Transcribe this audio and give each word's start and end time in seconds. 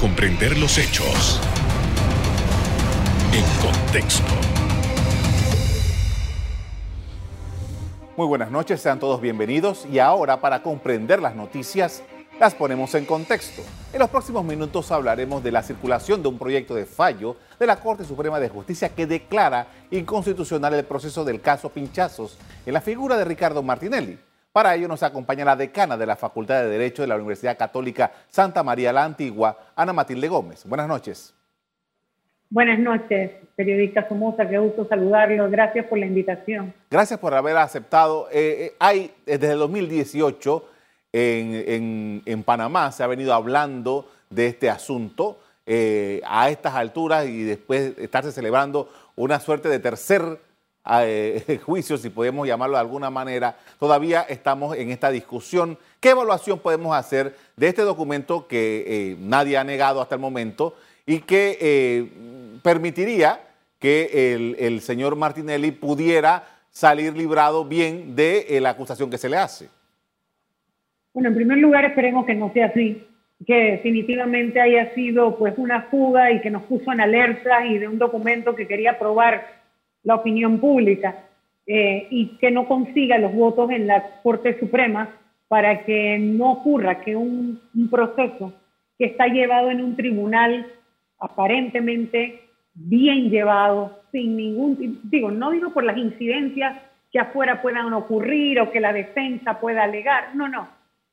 comprender 0.00 0.58
los 0.58 0.76
hechos 0.76 1.40
en 3.32 3.44
contexto. 3.62 4.32
Muy 8.16 8.26
buenas 8.26 8.50
noches, 8.50 8.80
sean 8.80 8.98
todos 8.98 9.20
bienvenidos 9.20 9.86
y 9.90 9.98
ahora 9.98 10.40
para 10.40 10.62
comprender 10.62 11.20
las 11.20 11.34
noticias 11.34 12.02
las 12.38 12.54
ponemos 12.54 12.94
en 12.94 13.06
contexto. 13.06 13.62
En 13.92 14.00
los 14.00 14.10
próximos 14.10 14.44
minutos 14.44 14.92
hablaremos 14.92 15.42
de 15.42 15.52
la 15.52 15.62
circulación 15.62 16.22
de 16.22 16.28
un 16.28 16.38
proyecto 16.38 16.74
de 16.74 16.84
fallo 16.84 17.36
de 17.58 17.66
la 17.66 17.80
Corte 17.80 18.04
Suprema 18.04 18.38
de 18.38 18.50
Justicia 18.50 18.90
que 18.90 19.06
declara 19.06 19.66
inconstitucional 19.90 20.74
el 20.74 20.84
proceso 20.84 21.24
del 21.24 21.40
caso 21.40 21.70
Pinchazos 21.70 22.36
en 22.66 22.74
la 22.74 22.82
figura 22.82 23.16
de 23.16 23.24
Ricardo 23.24 23.62
Martinelli. 23.62 24.18
Para 24.56 24.74
ello 24.74 24.88
nos 24.88 25.02
acompaña 25.02 25.44
la 25.44 25.54
decana 25.54 25.98
de 25.98 26.06
la 26.06 26.16
Facultad 26.16 26.62
de 26.62 26.70
Derecho 26.70 27.02
de 27.02 27.08
la 27.08 27.16
Universidad 27.16 27.58
Católica 27.58 28.10
Santa 28.30 28.62
María 28.62 28.90
la 28.90 29.04
Antigua, 29.04 29.54
Ana 29.76 29.92
Matilde 29.92 30.28
Gómez. 30.28 30.64
Buenas 30.64 30.88
noches. 30.88 31.34
Buenas 32.48 32.78
noches, 32.78 33.32
periodista 33.54 34.08
Somoza, 34.08 34.48
qué 34.48 34.56
gusto 34.56 34.88
saludarlo. 34.88 35.50
Gracias 35.50 35.84
por 35.84 35.98
la 35.98 36.06
invitación. 36.06 36.72
Gracias 36.90 37.20
por 37.20 37.34
haber 37.34 37.54
aceptado. 37.58 38.28
Eh, 38.32 38.68
eh, 38.68 38.76
hay 38.78 39.12
desde 39.26 39.52
el 39.52 39.58
2018 39.58 40.64
en, 41.12 42.22
en, 42.24 42.42
Panamá 42.42 42.90
se 42.92 43.02
ha 43.02 43.08
venido 43.08 43.34
hablando 43.34 44.08
de 44.30 44.46
este 44.46 44.70
asunto 44.70 45.38
eh, 45.66 46.22
a 46.24 46.48
estas 46.48 46.74
alturas 46.74 47.26
y 47.26 47.42
después 47.42 47.94
de 47.94 48.04
estarse 48.04 48.32
celebrando 48.32 48.88
una 49.16 49.38
suerte 49.38 49.68
de 49.68 49.80
tercer 49.80 50.45
eh, 51.02 51.60
juicio, 51.64 51.96
si 51.96 52.10
podemos 52.10 52.46
llamarlo 52.46 52.76
de 52.76 52.80
alguna 52.80 53.10
manera, 53.10 53.56
todavía 53.78 54.22
estamos 54.22 54.76
en 54.76 54.90
esta 54.90 55.10
discusión. 55.10 55.78
¿Qué 56.00 56.10
evaluación 56.10 56.58
podemos 56.58 56.96
hacer 56.96 57.34
de 57.56 57.68
este 57.68 57.82
documento 57.82 58.46
que 58.46 58.84
eh, 58.86 59.16
nadie 59.18 59.56
ha 59.56 59.64
negado 59.64 60.00
hasta 60.00 60.14
el 60.14 60.20
momento 60.20 60.76
y 61.06 61.20
que 61.20 62.10
permitiría 62.62 63.40
que 63.78 64.56
el, 64.58 64.80
señor 64.80 65.14
Martinelli 65.16 65.70
pudiera 65.70 66.44
salir 66.70 67.16
librado 67.16 67.64
bien 67.64 68.16
de 68.16 68.58
la 68.60 68.70
acusación 68.70 69.10
que 69.10 69.18
se 69.18 69.28
le 69.28 69.36
hace? 69.36 69.68
Bueno, 71.14 71.30
en 71.30 71.34
primer 71.36 71.58
lugar 71.58 71.84
esperemos 71.84 72.26
que 72.26 72.34
no 72.34 72.52
sea 72.52 72.66
así, 72.66 73.06
que 73.46 73.54
definitivamente 73.54 74.60
haya 74.60 74.94
sido 74.94 75.38
pues 75.38 75.54
una 75.56 75.82
fuga 75.82 76.30
y 76.30 76.40
que 76.40 76.50
nos 76.50 76.64
puso 76.64 76.92
en 76.92 77.00
alerta 77.00 77.64
y 77.66 77.78
de 77.78 77.88
un 77.88 77.98
documento 77.98 78.54
que 78.54 78.66
quería 78.66 78.98
probar 78.98 79.46
la 80.06 80.14
opinión 80.14 80.60
pública 80.60 81.24
eh, 81.66 82.06
y 82.10 82.38
que 82.38 82.52
no 82.52 82.68
consiga 82.68 83.18
los 83.18 83.34
votos 83.34 83.70
en 83.70 83.88
la 83.88 84.20
Corte 84.22 84.56
Suprema 84.60 85.10
para 85.48 85.84
que 85.84 86.16
no 86.16 86.52
ocurra 86.52 87.00
que 87.00 87.16
un, 87.16 87.60
proceso 87.90 88.52
que 88.96 89.06
está 89.06 89.26
llevado 89.26 89.70
en 89.70 89.82
un 89.82 89.96
tribunal 89.96 90.64
aparentemente 91.18 92.40
bien 92.72 93.30
llevado, 93.30 94.00
sin 94.12 94.36
ningún, 94.36 95.00
digo, 95.02 95.32
no 95.32 95.50
digo 95.50 95.72
por 95.72 95.82
las 95.82 95.96
incidencias 95.96 96.78
que 97.10 97.18
afuera 97.18 97.60
puedan 97.60 97.92
ocurrir 97.92 98.60
o 98.60 98.70
que 98.70 98.80
la 98.80 98.92
defensa 98.92 99.58
pueda 99.58 99.82
alegar, 99.82 100.36
no, 100.36 100.46
no, 100.46 100.68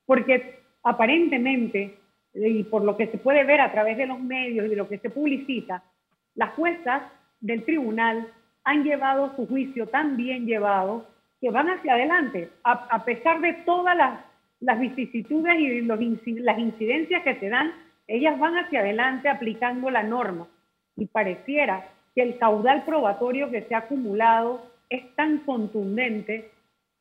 porque 0.06 0.60
aparentemente, 0.84 1.98
y 2.36 2.64
por 2.66 2.84
lo 2.84 2.96
que 2.96 3.08
se 3.08 3.18
puede 3.18 3.44
ver 3.44 3.60
a 3.60 3.72
través 3.72 3.98
de 3.98 4.06
los 4.06 4.20
medios 4.20 4.68
y 4.68 4.70
de 4.70 4.76
lo 4.76 4.88
que 4.88 5.00
se 5.00 5.10
publicita, 5.10 5.84
las 6.36 6.52
juezas 6.54 7.02
del 7.40 7.64
tribunal 7.64 8.28
han 8.64 8.84
llevado 8.84 9.36
su 9.36 9.48
juicio 9.48 9.88
tan 9.88 10.18
bien 10.18 10.46
llevado 10.46 11.06
que 11.42 11.52
van 11.52 11.70
hacia 11.70 11.96
adelante, 11.96 12.50
a, 12.64 13.04
pesar 13.04 13.42
de 13.42 13.54
todas 13.66 13.98
las, 13.98 14.22
las 14.62 14.80
vicisitudes 14.80 15.60
y 15.60 15.82
los, 15.82 16.00
las 16.38 16.58
incidencias 16.58 17.22
que 17.24 17.36
se 17.36 17.50
dan, 17.50 17.74
ellas 18.08 18.40
van 18.40 18.58
hacia 18.58 18.80
adelante 18.80 19.28
aplicando 19.28 19.90
la 19.90 20.04
norma. 20.04 20.48
Y 20.96 21.06
pareciera 21.08 21.90
que 22.16 22.22
el 22.22 22.38
caudal 22.38 22.86
probatorio 22.86 23.52
que 23.52 23.64
se 23.64 23.76
ha 23.76 23.80
acumulado 23.80 24.66
es 24.90 25.14
tan 25.16 25.40
contundente 25.40 26.52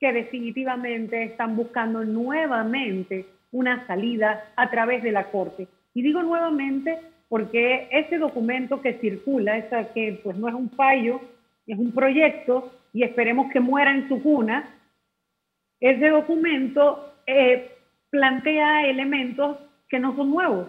que 0.00 0.12
definitivamente 0.12 1.22
están 1.22 1.54
buscando 1.54 2.04
nuevamente 2.04 3.26
una 3.52 3.86
salida 3.86 4.52
a 4.56 4.70
través 4.70 5.02
de 5.04 5.12
la 5.12 5.30
Corte. 5.30 5.68
Y 5.94 6.02
digo 6.02 6.22
nuevamente 6.22 6.98
porque 7.28 7.86
ese 7.92 8.18
documento 8.18 8.80
que 8.80 8.94
circula, 8.94 9.56
esa 9.56 9.92
que 9.92 10.20
pues 10.24 10.36
no 10.36 10.48
es 10.48 10.54
un 10.54 10.70
fallo, 10.70 11.20
es 11.66 11.78
un 11.78 11.92
proyecto 11.92 12.72
y 12.92 13.04
esperemos 13.04 13.50
que 13.52 13.60
muera 13.60 13.92
en 13.92 14.08
su 14.08 14.22
cuna, 14.22 14.74
ese 15.80 16.08
documento 16.08 17.14
eh, 17.26 17.76
plantea 18.10 18.86
elementos 18.86 19.58
que 19.88 19.98
no 19.98 20.14
son 20.16 20.30
nuevos, 20.30 20.68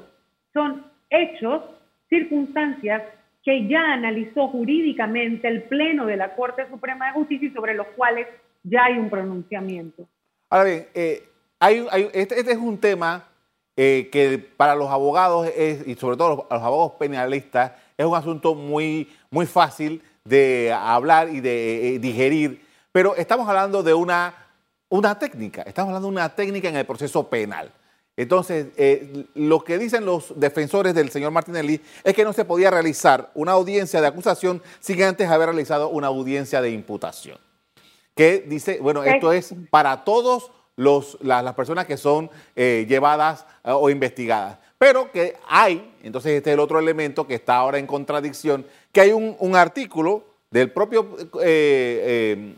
son 0.53 0.86
hechos, 1.09 1.64
circunstancias 2.09 3.03
que 3.44 3.68
ya 3.68 3.94
analizó 3.94 4.48
jurídicamente 4.48 5.48
el 5.48 5.64
Pleno 5.64 6.06
de 6.06 6.16
la 6.16 6.36
Corte 6.36 6.68
Suprema 6.70 7.08
de 7.08 7.14
Justicia 7.14 7.50
y 7.50 7.52
sobre 7.52 7.74
los 7.74 7.88
cuales 7.88 8.28
ya 8.64 8.86
hay 8.86 8.98
un 8.98 9.09
pronunciamiento. 9.09 10.08
Ahora 10.50 10.66
bien, 10.66 10.88
eh, 10.94 11.24
hay, 11.59 11.86
este, 12.14 12.40
este, 12.40 12.52
es 12.52 12.58
un 12.58 12.78
tema 12.78 13.28
eh, 13.76 14.09
que 14.12 14.38
para 14.38 14.76
los 14.76 14.90
abogados 14.90 15.50
y 15.86 15.96
sobre 15.96 16.16
todo 16.16 16.48
los, 16.50 16.62
abogados 16.62 16.94
penalistas 16.94 17.74
es 17.98 18.06
un 18.06 18.16
asunto 18.16 18.56
muy, 18.56 19.09
muy 19.30 19.46
fácil 19.46 20.02
de 20.25 20.72
hablar 20.72 21.29
y 21.29 21.41
de 21.41 21.95
eh, 21.95 22.00
digerir, 22.00 22.66
pero 22.91 23.16
estamos 23.16 23.47
hablando 23.47 23.84
de 23.84 23.94
una, 23.94 24.34
una 24.89 25.17
técnica, 25.19 25.63
estamos 25.63 25.89
hablando 25.89 26.07
de 26.07 26.13
una 26.13 26.35
técnica 26.35 26.69
en 26.69 26.78
el 26.78 26.85
proceso 26.85 27.29
penal. 27.29 27.72
Entonces, 28.16 28.67
lo 29.34 29.63
que 29.63 29.79
dicen 29.79 30.06
los 30.06 30.39
defensores 30.39 30.94
del 30.94 31.09
señor 31.09 31.31
Martinelli 31.31 31.81
es 32.03 32.13
que 32.13 32.23
no 32.23 32.31
se 32.31 32.45
podía 32.45 32.69
realizar 32.69 33.31
una 33.34 33.53
audiencia 33.53 34.01
de 34.01 34.06
acusación 34.06 34.61
sin 34.79 35.01
antes 35.01 35.28
haber 35.28 35.47
realizado 35.47 35.89
una 35.89 36.07
audiencia 36.07 36.61
de 36.61 36.69
imputación 36.69 37.40
que 38.16 38.45
dice, 38.47 38.79
bueno, 38.81 39.03
esto 39.03 39.31
es 39.31 39.53
para 39.69 40.03
todos 40.03 40.51
los, 40.75 41.17
las, 41.22 41.53
personas 41.53 41.85
que 41.85 41.97
son 41.97 42.29
eh, 42.55 42.85
llevadas 42.88 43.45
eh, 43.63 43.72
o 43.72 43.90
investigadas. 43.90 44.57
Pero 44.84 45.10
que 45.14 45.36
hay, 45.48 45.94
entonces 46.04 46.34
este 46.34 46.50
es 46.50 46.56
el 46.56 46.60
otro 46.60 46.78
elemento 46.78 47.26
que 47.26 47.36
está 47.36 47.56
ahora 47.56 47.78
en 47.78 47.88
contradicción, 47.88 48.66
que 48.92 49.00
hay 49.00 49.14
un, 49.14 49.56
artículo 49.56 50.26
del 50.52 50.72
propio 50.72 51.16
eh, 51.42 52.54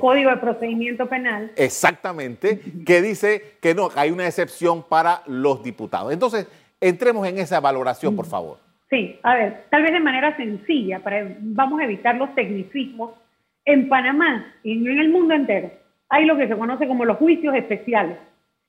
Código 0.00 0.30
de 0.30 0.36
Procedimiento 0.38 1.08
Penal. 1.08 1.52
Exactamente, 1.54 2.60
que 2.84 3.00
dice 3.00 3.58
que 3.62 3.76
no, 3.76 3.90
hay 3.94 4.10
una 4.10 4.26
excepción 4.26 4.82
para 4.82 5.22
los 5.28 5.62
diputados. 5.62 6.12
Entonces, 6.12 6.48
entremos 6.80 7.24
en 7.28 7.38
esa 7.38 7.60
valoración, 7.60 8.16
por 8.16 8.26
favor. 8.26 8.58
Sí, 8.90 9.16
a 9.22 9.36
ver, 9.36 9.66
tal 9.70 9.84
vez 9.84 9.92
de 9.92 10.00
manera 10.00 10.36
sencilla, 10.36 10.98
para, 10.98 11.36
vamos 11.38 11.78
a 11.78 11.84
evitar 11.84 12.16
los 12.16 12.34
tecnicismos 12.34 13.12
en 13.64 13.88
Panamá 13.88 14.52
y 14.64 14.72
en 14.84 14.98
el 14.98 15.10
mundo 15.10 15.32
entero 15.32 15.70
hay 16.10 16.26
lo 16.26 16.36
que 16.36 16.48
se 16.48 16.58
conoce 16.58 16.88
como 16.88 17.04
los 17.04 17.18
juicios 17.18 17.54
especiales. 17.54 18.18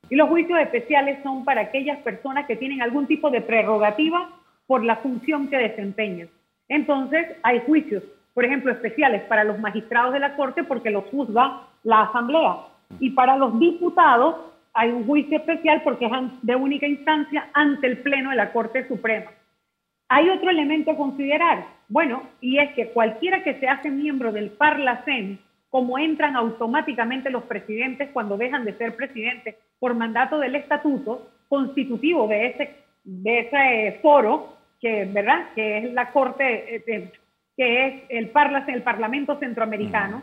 Y 0.08 0.16
los 0.16 0.28
juicios 0.28 0.58
especiales 0.60 1.22
son 1.22 1.44
para 1.44 1.62
aquellas 1.62 1.98
personas 1.98 2.46
que 2.46 2.56
tienen 2.56 2.82
algún 2.82 3.06
tipo 3.06 3.30
de 3.30 3.40
prerrogativa 3.40 4.30
por 4.66 4.84
la 4.84 4.96
función 4.96 5.48
que 5.48 5.56
desempeñan. 5.56 6.28
Entonces, 6.68 7.26
hay 7.42 7.60
juicios, 7.60 8.02
por 8.34 8.44
ejemplo, 8.44 8.72
especiales 8.72 9.22
para 9.22 9.44
los 9.44 9.58
magistrados 9.58 10.12
de 10.12 10.20
la 10.20 10.36
Corte 10.36 10.64
porque 10.64 10.90
los 10.90 11.04
juzga 11.06 11.62
la 11.82 12.02
Asamblea. 12.02 12.56
Y 13.00 13.10
para 13.10 13.36
los 13.36 13.58
diputados 13.58 14.36
hay 14.74 14.90
un 14.90 15.06
juicio 15.06 15.36
especial 15.36 15.82
porque 15.84 16.06
es 16.06 16.12
de 16.42 16.56
única 16.56 16.86
instancia 16.86 17.48
ante 17.52 17.86
el 17.86 17.98
Pleno 17.98 18.30
de 18.30 18.36
la 18.36 18.52
Corte 18.52 18.86
Suprema. 18.88 19.30
Hay 20.08 20.28
otro 20.28 20.50
elemento 20.50 20.90
a 20.90 20.96
considerar, 20.96 21.64
bueno, 21.88 22.22
y 22.40 22.58
es 22.58 22.72
que 22.74 22.88
cualquiera 22.88 23.42
que 23.42 23.58
se 23.60 23.68
hace 23.68 23.90
miembro 23.90 24.32
del 24.32 24.50
Parlacén, 24.50 25.38
como 25.70 25.98
entran 25.98 26.36
automáticamente 26.36 27.30
los 27.30 27.44
presidentes 27.44 28.10
cuando 28.12 28.36
dejan 28.36 28.64
de 28.64 28.76
ser 28.76 28.94
presidentes 28.94 29.56
por 29.82 29.96
mandato 29.96 30.38
del 30.38 30.54
estatuto 30.54 31.28
constitutivo 31.48 32.28
de 32.28 32.46
ese, 32.46 32.76
de 33.02 33.40
ese 33.40 33.56
eh, 33.88 33.98
foro, 34.00 34.56
que, 34.80 35.06
¿verdad? 35.06 35.48
que 35.56 35.78
es 35.78 35.92
la 35.92 36.12
Corte, 36.12 36.76
eh, 36.76 37.10
que 37.56 37.86
es 37.86 38.02
el, 38.08 38.28
Parlacén, 38.28 38.76
el 38.76 38.84
Parlamento 38.84 39.40
Centroamericano, 39.40 40.22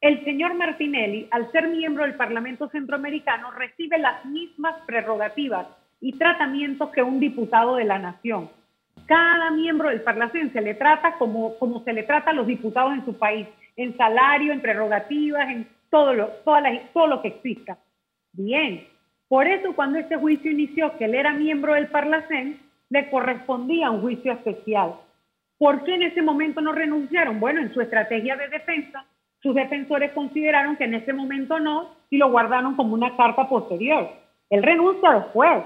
el 0.00 0.24
señor 0.24 0.54
Martinelli, 0.54 1.28
al 1.30 1.52
ser 1.52 1.68
miembro 1.68 2.04
del 2.04 2.14
Parlamento 2.14 2.70
Centroamericano, 2.70 3.50
recibe 3.50 3.98
las 3.98 4.24
mismas 4.24 4.76
prerrogativas 4.86 5.66
y 6.00 6.14
tratamientos 6.14 6.88
que 6.88 7.02
un 7.02 7.20
diputado 7.20 7.76
de 7.76 7.84
la 7.84 7.98
nación 7.98 8.48
cada 9.04 9.50
miembro 9.50 9.90
del 9.90 10.00
Parlamento 10.00 10.52
se 10.52 10.62
le 10.62 10.74
trata 10.74 11.18
como, 11.18 11.58
como 11.58 11.84
se 11.84 11.92
le 11.92 12.04
trata 12.04 12.30
a 12.30 12.34
los 12.34 12.46
diputados 12.46 12.94
en 12.94 13.04
su 13.04 13.18
país, 13.18 13.46
en 13.76 13.94
salario, 13.98 14.50
en 14.50 14.62
prerrogativas, 14.62 15.46
en 15.50 15.68
todo 15.90 16.14
lo, 16.14 16.28
todo 16.92 17.06
lo 17.06 17.20
que 17.20 17.28
exista. 17.28 17.76
Bien, 18.38 18.86
por 19.26 19.48
eso 19.48 19.74
cuando 19.74 19.98
este 19.98 20.14
juicio 20.14 20.52
inició, 20.52 20.96
que 20.96 21.06
él 21.06 21.16
era 21.16 21.32
miembro 21.32 21.74
del 21.74 21.88
Parlacén, 21.88 22.60
le 22.88 23.10
correspondía 23.10 23.90
un 23.90 24.00
juicio 24.00 24.30
especial. 24.30 24.94
¿Por 25.58 25.82
qué 25.82 25.96
en 25.96 26.04
ese 26.04 26.22
momento 26.22 26.60
no 26.60 26.70
renunciaron? 26.70 27.40
Bueno, 27.40 27.60
en 27.60 27.74
su 27.74 27.80
estrategia 27.80 28.36
de 28.36 28.46
defensa, 28.46 29.04
sus 29.42 29.56
defensores 29.56 30.12
consideraron 30.12 30.76
que 30.76 30.84
en 30.84 30.94
ese 30.94 31.12
momento 31.12 31.58
no 31.58 31.96
y 32.10 32.16
lo 32.16 32.30
guardaron 32.30 32.76
como 32.76 32.94
una 32.94 33.16
carta 33.16 33.48
posterior. 33.48 34.08
Él 34.50 34.62
renuncia 34.62 35.10
después, 35.10 35.64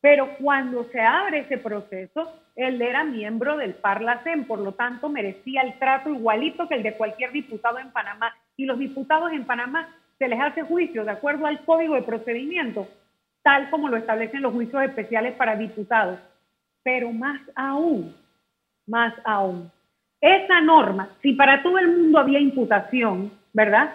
Pero 0.00 0.36
cuando 0.38 0.84
se 0.84 1.00
abre 1.00 1.40
ese 1.40 1.58
proceso, 1.58 2.32
él 2.54 2.80
era 2.80 3.04
miembro 3.04 3.56
del 3.56 3.74
Parlacén, 3.74 4.46
por 4.46 4.60
lo 4.60 4.72
tanto 4.72 5.08
merecía 5.08 5.60
el 5.62 5.78
trato 5.78 6.08
igualito 6.08 6.68
que 6.68 6.76
el 6.76 6.84
de 6.84 6.96
cualquier 6.96 7.32
diputado 7.32 7.78
en 7.78 7.90
Panamá. 7.90 8.34
Y 8.56 8.64
los 8.64 8.78
diputados 8.78 9.32
en 9.32 9.44
Panamá 9.44 9.88
se 10.18 10.28
les 10.28 10.40
hace 10.40 10.62
juicio 10.62 11.04
de 11.04 11.12
acuerdo 11.12 11.46
al 11.46 11.64
código 11.64 11.94
de 11.94 12.02
procedimiento, 12.02 12.88
tal 13.42 13.70
como 13.70 13.88
lo 13.88 13.96
establecen 13.96 14.42
los 14.42 14.52
juicios 14.52 14.82
especiales 14.82 15.34
para 15.34 15.56
diputados. 15.56 16.18
Pero 16.82 17.12
más 17.12 17.40
aún, 17.54 18.14
más 18.86 19.14
aún, 19.24 19.70
esa 20.20 20.60
norma, 20.60 21.10
si 21.22 21.34
para 21.34 21.62
todo 21.62 21.78
el 21.78 21.96
mundo 21.96 22.18
había 22.18 22.40
imputación, 22.40 23.30
¿verdad? 23.52 23.92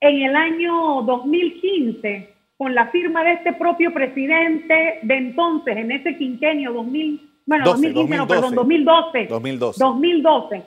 En 0.00 0.22
el 0.22 0.34
año 0.34 1.02
2015 1.02 2.34
con 2.56 2.74
la 2.74 2.86
firma 2.86 3.24
de 3.24 3.32
este 3.32 3.52
propio 3.52 3.92
presidente 3.92 5.00
de 5.02 5.14
entonces, 5.14 5.76
en 5.76 5.90
ese 5.92 6.16
quinquenio 6.16 6.72
2000, 6.72 7.30
bueno, 7.46 7.64
2015, 7.64 8.16
no, 8.16 8.26
perdón, 8.26 8.54
2012, 8.54 9.26
2012. 9.26 9.84
2012, 9.84 10.62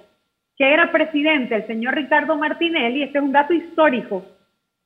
que 0.57 0.73
era 0.73 0.91
presidente 0.91 1.55
el 1.55 1.65
señor 1.65 1.95
Ricardo 1.95 2.37
Martinelli, 2.37 3.03
este 3.03 3.17
es 3.17 3.23
un 3.23 3.31
dato 3.31 3.53
histórico, 3.53 4.23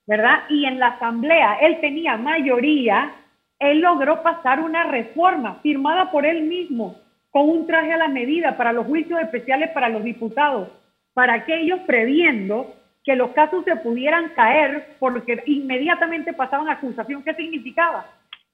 ¿verdad? 0.07 0.43
Y 0.49 0.65
en 0.65 0.79
la 0.79 0.87
asamblea 0.87 1.57
él 1.61 1.79
tenía 1.81 2.17
mayoría, 2.17 3.11
él 3.59 3.79
logró 3.79 4.23
pasar 4.23 4.59
una 4.59 4.85
reforma 4.85 5.55
firmada 5.61 6.11
por 6.11 6.25
él 6.25 6.43
mismo, 6.43 6.99
con 7.29 7.49
un 7.49 7.67
traje 7.67 7.93
a 7.93 7.97
la 7.97 8.07
medida 8.07 8.57
para 8.57 8.73
los 8.73 8.85
juicios 8.85 9.19
especiales 9.21 9.69
para 9.71 9.89
los 9.89 10.03
diputados, 10.03 10.69
para 11.13 11.33
aquellos 11.33 11.79
previendo 11.81 12.75
que 13.03 13.15
los 13.15 13.31
casos 13.31 13.63
se 13.65 13.75
pudieran 13.77 14.29
caer 14.29 14.95
porque 14.99 15.41
inmediatamente 15.45 16.33
pasaban 16.33 16.69
a 16.69 16.73
acusación. 16.73 17.23
¿Qué 17.23 17.33
significaba? 17.33 18.05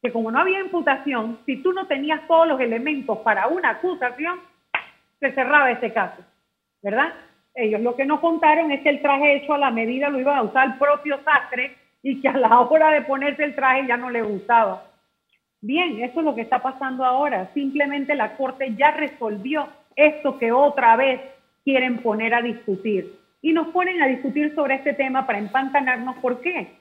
Que 0.01 0.11
como 0.11 0.31
no 0.31 0.39
había 0.39 0.59
imputación, 0.59 1.39
si 1.45 1.57
tú 1.57 1.73
no 1.73 1.87
tenías 1.87 2.25
todos 2.27 2.47
los 2.47 2.59
elementos 2.59 3.17
para 3.19 3.47
una 3.47 3.71
acusación, 3.71 4.39
se 5.19 5.31
cerraba 5.31 5.71
ese 5.71 5.91
caso, 5.91 6.23
¿verdad? 6.81 7.13
Ellos 7.57 7.81
lo 7.81 7.95
que 7.95 8.05
nos 8.05 8.19
contaron 8.19 8.71
es 8.71 8.81
que 8.81 8.89
el 8.89 9.01
traje 9.01 9.37
hecho 9.37 9.55
a 9.55 9.57
la 9.57 9.71
medida 9.71 10.09
lo 10.09 10.19
iba 10.19 10.37
a 10.37 10.43
usar 10.43 10.67
el 10.67 10.73
propio 10.75 11.19
sastre 11.23 11.75
y 12.03 12.21
que 12.21 12.27
a 12.27 12.37
la 12.37 12.59
hora 12.69 12.91
de 12.91 13.01
ponerse 13.01 13.43
el 13.43 13.55
traje 13.55 13.87
ya 13.87 13.97
no 13.97 14.11
le 14.11 14.21
gustaba. 14.21 14.83
Bien, 15.59 15.99
eso 16.03 16.19
es 16.19 16.25
lo 16.25 16.35
que 16.35 16.41
está 16.41 16.61
pasando 16.61 17.03
ahora. 17.03 17.49
Simplemente 17.55 18.13
la 18.13 18.37
Corte 18.37 18.75
ya 18.77 18.91
resolvió 18.91 19.67
esto 19.95 20.37
que 20.37 20.51
otra 20.51 20.95
vez 20.95 21.19
quieren 21.63 21.97
poner 21.97 22.35
a 22.35 22.43
discutir 22.43 23.15
y 23.41 23.53
nos 23.53 23.69
ponen 23.69 24.03
a 24.03 24.07
discutir 24.07 24.53
sobre 24.53 24.75
este 24.75 24.93
tema 24.93 25.25
para 25.25 25.39
empantanarnos. 25.39 26.17
¿Por 26.17 26.41
qué? 26.41 26.73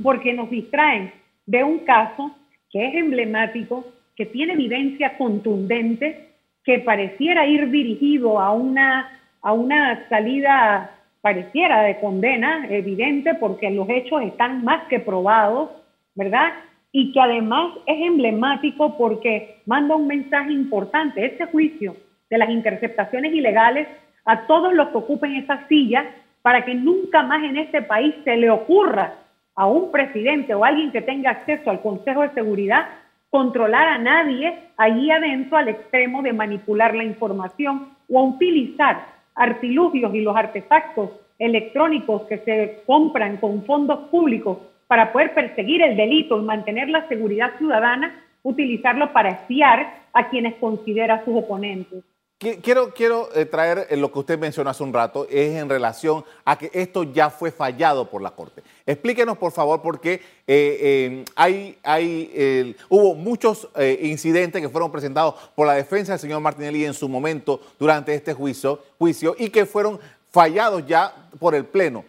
Porque 0.00 0.32
nos 0.32 0.48
distraen 0.48 1.12
de 1.44 1.64
un 1.64 1.80
caso 1.80 2.36
que 2.70 2.86
es 2.86 2.94
emblemático, 2.94 3.84
que 4.14 4.26
tiene 4.26 4.52
evidencia 4.52 5.18
contundente, 5.18 6.28
que 6.62 6.78
pareciera 6.78 7.46
ir 7.46 7.68
dirigido 7.70 8.38
a 8.38 8.52
una, 8.52 9.17
a 9.48 9.52
una 9.52 10.06
salida, 10.10 10.90
pareciera 11.22 11.80
de 11.80 11.98
condena, 12.00 12.66
evidente, 12.68 13.34
porque 13.34 13.70
los 13.70 13.88
hechos 13.88 14.20
están 14.20 14.62
más 14.62 14.86
que 14.88 15.00
probados, 15.00 15.70
¿verdad? 16.14 16.52
Y 16.92 17.12
que 17.12 17.20
además 17.20 17.72
es 17.86 17.96
emblemático 17.98 18.98
porque 18.98 19.62
manda 19.64 19.96
un 19.96 20.06
mensaje 20.06 20.52
importante. 20.52 21.24
Este 21.24 21.46
juicio 21.46 21.96
de 22.28 22.36
las 22.36 22.50
interceptaciones 22.50 23.32
ilegales 23.32 23.88
a 24.26 24.46
todos 24.46 24.74
los 24.74 24.88
que 24.88 24.98
ocupen 24.98 25.36
esa 25.36 25.66
silla 25.66 26.04
para 26.42 26.66
que 26.66 26.74
nunca 26.74 27.22
más 27.22 27.42
en 27.42 27.56
este 27.56 27.80
país 27.80 28.14
se 28.24 28.36
le 28.36 28.50
ocurra 28.50 29.14
a 29.54 29.66
un 29.66 29.90
presidente 29.90 30.54
o 30.54 30.62
alguien 30.62 30.92
que 30.92 31.00
tenga 31.00 31.30
acceso 31.30 31.70
al 31.70 31.80
Consejo 31.80 32.20
de 32.20 32.34
Seguridad 32.34 32.86
controlar 33.30 33.88
a 33.88 33.96
nadie 33.96 34.58
allí 34.76 35.10
adentro 35.10 35.56
al 35.56 35.68
extremo 35.68 36.20
de 36.20 36.34
manipular 36.34 36.94
la 36.94 37.04
información 37.04 37.96
o 38.10 38.24
utilizar 38.24 39.17
artilugios 39.38 40.14
y 40.14 40.20
los 40.20 40.36
artefactos 40.36 41.10
electrónicos 41.38 42.22
que 42.22 42.38
se 42.38 42.82
compran 42.86 43.36
con 43.38 43.64
fondos 43.64 44.08
públicos 44.10 44.58
para 44.88 45.12
poder 45.12 45.34
perseguir 45.34 45.82
el 45.82 45.96
delito 45.96 46.38
y 46.38 46.44
mantener 46.44 46.88
la 46.88 47.06
seguridad 47.08 47.56
ciudadana, 47.58 48.24
utilizarlo 48.42 49.12
para 49.12 49.30
espiar 49.30 49.94
a 50.12 50.28
quienes 50.28 50.54
considera 50.56 51.24
sus 51.24 51.36
oponentes. 51.36 52.02
Quiero, 52.38 52.94
quiero 52.94 53.30
eh, 53.34 53.46
traer 53.46 53.88
eh, 53.90 53.96
lo 53.96 54.12
que 54.12 54.20
usted 54.20 54.38
mencionó 54.38 54.70
hace 54.70 54.84
un 54.84 54.94
rato, 54.94 55.26
es 55.28 55.56
en 55.56 55.68
relación 55.68 56.24
a 56.44 56.56
que 56.56 56.70
esto 56.72 57.02
ya 57.02 57.30
fue 57.30 57.50
fallado 57.50 58.08
por 58.08 58.22
la 58.22 58.30
Corte. 58.30 58.62
Explíquenos, 58.86 59.36
por 59.38 59.50
favor, 59.50 59.82
porque 59.82 60.22
eh, 60.46 61.24
hay, 61.34 61.76
hay, 61.82 62.76
hubo 62.88 63.16
muchos 63.16 63.68
incidentes 64.00 64.62
que 64.62 64.68
fueron 64.68 64.92
presentados 64.92 65.34
por 65.56 65.66
la 65.66 65.72
defensa 65.72 66.12
del 66.12 66.20
señor 66.20 66.40
Martinelli 66.40 66.84
en 66.84 66.94
su 66.94 67.08
momento 67.08 67.60
durante 67.76 68.14
este 68.14 68.34
juicio, 68.34 68.84
juicio 68.98 69.34
y 69.36 69.50
que 69.50 69.66
fueron 69.66 69.98
fallados 70.30 70.86
ya 70.86 71.12
por 71.40 71.56
el 71.56 71.64
Pleno. 71.64 72.04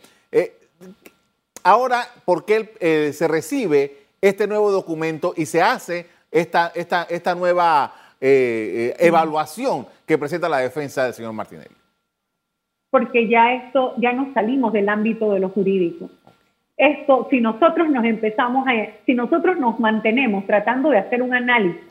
ahora, 1.64 2.08
¿por 2.24 2.46
qué 2.46 3.12
se 3.18 3.28
recibe 3.28 4.06
este 4.22 4.46
nuevo 4.46 4.72
documento 4.72 5.34
y 5.36 5.48
se 5.48 5.64
hace 5.64 6.06
esta, 6.32 6.72
esta, 6.76 7.08
esta 7.10 7.34
nueva 7.34 8.09
eh, 8.22 8.94
eh, 9.00 9.08
evaluación 9.08 9.88
que 10.06 10.18
presenta 10.18 10.50
la 10.50 10.58
defensa 10.58 11.06
del 11.06 11.14
señor 11.14 11.34
Martinelli? 11.34 11.76
Porque 12.90 13.28
ya 13.28 13.54
esto, 13.54 13.94
ya 13.98 14.14
nos 14.14 14.34
salimos 14.34 14.74
del 14.74 14.90
ámbito 14.90 15.32
de 15.34 15.40
lo 15.40 15.50
jurídico. 15.50 16.10
Esto, 16.76 17.28
si 17.30 17.42
nosotros 17.42 17.90
nos 17.90 18.06
empezamos 18.06 18.68
a, 18.68 18.72
si 19.06 19.14
nosotros 19.14 19.58
nos 19.58 19.80
mantenemos 19.80 20.46
tratando 20.48 20.90
de 20.90 20.98
hacer 20.98 21.22
un 21.22 21.34
análisis 21.34 21.82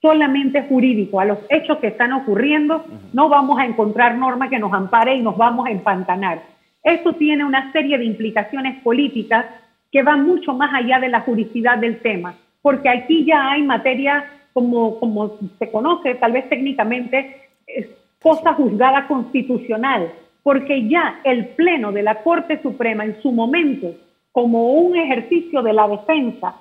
solamente 0.00 0.62
jurídico 0.62 1.20
a 1.20 1.24
los 1.24 1.38
hechos 1.48 1.78
que 1.78 1.88
están 1.88 2.12
ocurriendo, 2.12 2.84
no 3.12 3.28
vamos 3.28 3.58
a 3.58 3.66
encontrar 3.66 4.16
norma 4.16 4.48
que 4.48 4.58
nos 4.58 4.72
ampare 4.72 5.14
y 5.14 5.22
nos 5.22 5.36
vamos 5.36 5.66
a 5.66 5.70
empantanar. 5.70 6.42
Esto 6.82 7.14
tiene 7.14 7.44
una 7.44 7.72
serie 7.72 7.98
de 7.98 8.04
implicaciones 8.04 8.80
políticas 8.82 9.46
que 9.90 10.02
van 10.02 10.26
mucho 10.26 10.54
más 10.54 10.72
allá 10.72 10.98
de 11.00 11.08
la 11.08 11.20
juridicidad 11.20 11.78
del 11.78 12.00
tema, 12.00 12.34
porque 12.62 12.88
aquí 12.88 13.24
ya 13.24 13.50
hay 13.50 13.62
materia 13.62 14.24
como, 14.58 14.98
como 14.98 15.38
se 15.56 15.70
conoce 15.70 16.16
tal 16.16 16.32
vez 16.32 16.48
técnicamente, 16.48 17.48
es 17.64 17.86
cosa 18.20 18.54
juzgada 18.54 19.06
constitucional, 19.06 20.12
porque 20.42 20.88
ya 20.88 21.20
el 21.22 21.50
Pleno 21.50 21.92
de 21.92 22.02
la 22.02 22.16
Corte 22.24 22.60
Suprema 22.60 23.04
en 23.04 23.22
su 23.22 23.30
momento, 23.30 23.94
como 24.32 24.72
un 24.72 24.96
ejercicio 24.96 25.62
de 25.62 25.72
la 25.72 25.86
defensa, 25.86 26.56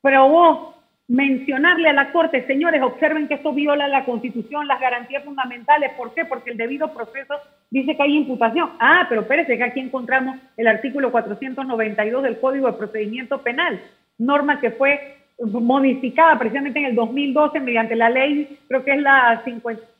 probó 0.00 0.76
mencionarle 1.08 1.90
a 1.90 1.92
la 1.92 2.10
Corte, 2.10 2.46
señores, 2.46 2.80
observen 2.82 3.28
que 3.28 3.34
esto 3.34 3.52
viola 3.52 3.86
la 3.86 4.06
Constitución, 4.06 4.66
las 4.66 4.80
garantías 4.80 5.22
fundamentales. 5.22 5.92
¿Por 5.92 6.14
qué? 6.14 6.24
Porque 6.24 6.52
el 6.52 6.56
debido 6.56 6.90
proceso 6.94 7.34
dice 7.70 7.94
que 7.94 8.02
hay 8.02 8.16
imputación. 8.16 8.70
Ah, 8.80 9.04
pero 9.10 9.20
espérese 9.20 9.58
que 9.58 9.64
aquí 9.64 9.80
encontramos 9.80 10.38
el 10.56 10.68
artículo 10.68 11.12
492 11.12 12.22
del 12.22 12.40
Código 12.40 12.66
de 12.66 12.78
Procedimiento 12.78 13.42
Penal, 13.42 13.78
norma 14.16 14.58
que 14.58 14.70
fue 14.70 15.15
modificada 15.38 16.38
precisamente 16.38 16.78
en 16.78 16.86
el 16.86 16.94
2012 16.94 17.60
mediante 17.60 17.96
la 17.96 18.08
ley, 18.08 18.58
creo 18.68 18.84
que 18.84 18.92
es 18.92 19.02
la 19.02 19.42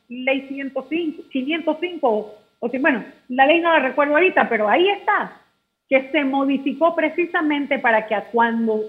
ley 0.09 0.47
105, 0.47 1.23
505, 1.29 2.35
o, 2.59 2.69
bueno, 2.79 3.03
la 3.29 3.45
ley 3.45 3.61
no 3.61 3.71
la 3.71 3.79
recuerdo 3.79 4.15
ahorita, 4.15 4.49
pero 4.49 4.67
ahí 4.67 4.89
está, 4.89 5.41
que 5.87 6.09
se 6.11 6.23
modificó 6.23 6.95
precisamente 6.95 7.79
para 7.79 8.07
que 8.07 8.15
cuando, 8.31 8.81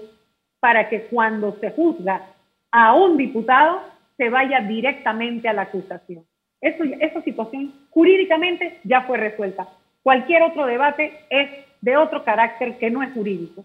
para 0.59 0.89
que 0.89 1.01
cuando 1.03 1.55
se 1.59 1.71
juzga 1.71 2.25
a 2.71 2.95
un 2.95 3.17
diputado 3.17 3.81
se 4.17 4.29
vaya 4.29 4.59
directamente 4.61 5.47
a 5.47 5.53
la 5.53 5.63
acusación. 5.63 6.23
Eso, 6.61 6.83
esa 6.83 7.21
situación 7.21 7.73
jurídicamente 7.89 8.79
ya 8.83 9.01
fue 9.03 9.17
resuelta. 9.17 9.67
Cualquier 10.03 10.43
otro 10.43 10.65
debate 10.65 11.13
es 11.29 11.49
de 11.81 11.95
otro 11.95 12.23
carácter 12.23 12.77
que 12.77 12.89
no 12.89 13.01
es 13.01 13.13
jurídico. 13.13 13.63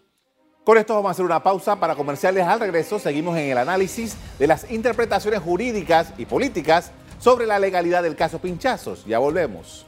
Con 0.65 0.79
esto 0.79 0.95
vamos 0.95 1.11
a 1.11 1.13
hacer 1.13 1.27
una 1.27 1.43
pausa 1.43 1.77
para 1.77 1.95
comerciales. 1.95 2.47
Al 2.47 2.59
regreso 2.59 2.99
seguimos 2.99 3.37
en 3.37 3.51
el 3.51 3.59
análisis 3.59 4.17
de 4.39 4.47
las 4.47 4.71
interpretaciones 4.71 5.41
jurídicas 5.41 6.15
y 6.17 6.25
políticas 6.25 6.91
sobre 7.19 7.45
la 7.47 7.59
legalidad 7.59 8.03
del 8.03 8.17
caso 8.17 8.39
Pinchazos. 8.39 9.05
Ya 9.05 9.19
volvemos. 9.19 9.85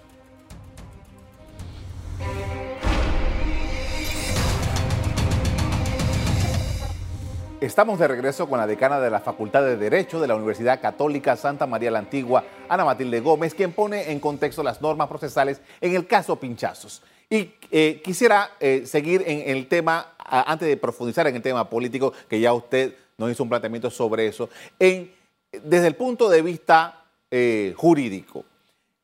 Estamos 7.58 7.98
de 7.98 8.06
regreso 8.06 8.46
con 8.46 8.58
la 8.58 8.66
decana 8.66 9.00
de 9.00 9.08
la 9.08 9.20
Facultad 9.20 9.62
de 9.62 9.78
Derecho 9.78 10.20
de 10.20 10.28
la 10.28 10.36
Universidad 10.36 10.78
Católica 10.82 11.36
Santa 11.36 11.66
María 11.66 11.90
la 11.90 12.00
Antigua, 12.00 12.44
Ana 12.68 12.84
Matilde 12.84 13.20
Gómez, 13.20 13.54
quien 13.54 13.72
pone 13.72 14.12
en 14.12 14.20
contexto 14.20 14.62
las 14.62 14.82
normas 14.82 15.08
procesales 15.08 15.62
en 15.80 15.96
el 15.96 16.06
caso 16.06 16.36
Pinchazos. 16.36 17.02
Y 17.28 17.50
eh, 17.72 18.00
quisiera 18.04 18.50
eh, 18.60 18.86
seguir 18.86 19.24
en 19.26 19.50
el 19.50 19.66
tema, 19.66 20.14
antes 20.18 20.68
de 20.68 20.76
profundizar 20.76 21.26
en 21.26 21.36
el 21.36 21.42
tema 21.42 21.68
político, 21.68 22.12
que 22.28 22.38
ya 22.38 22.52
usted 22.52 22.94
nos 23.18 23.30
hizo 23.32 23.42
un 23.42 23.48
planteamiento 23.48 23.90
sobre 23.90 24.26
eso, 24.26 24.48
en, 24.78 25.10
desde 25.50 25.88
el 25.88 25.96
punto 25.96 26.28
de 26.28 26.42
vista 26.42 27.04
eh, 27.30 27.74
jurídico, 27.76 28.44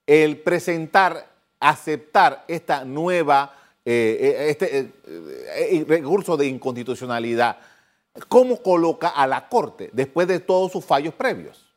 el 0.06 0.36
presentar, 0.36 1.26
aceptar 1.58 2.44
esta 2.46 2.84
nueva, 2.84 3.54
este 3.84 4.92
recurso 5.88 6.36
de 6.36 6.46
inconstitucionalidad, 6.46 7.56
¿cómo 8.28 8.62
coloca 8.62 9.08
a 9.08 9.26
la 9.26 9.48
Corte 9.48 9.90
después 9.92 10.28
de 10.28 10.38
todos 10.38 10.70
sus 10.70 10.84
fallos 10.84 11.14
previos? 11.14 11.68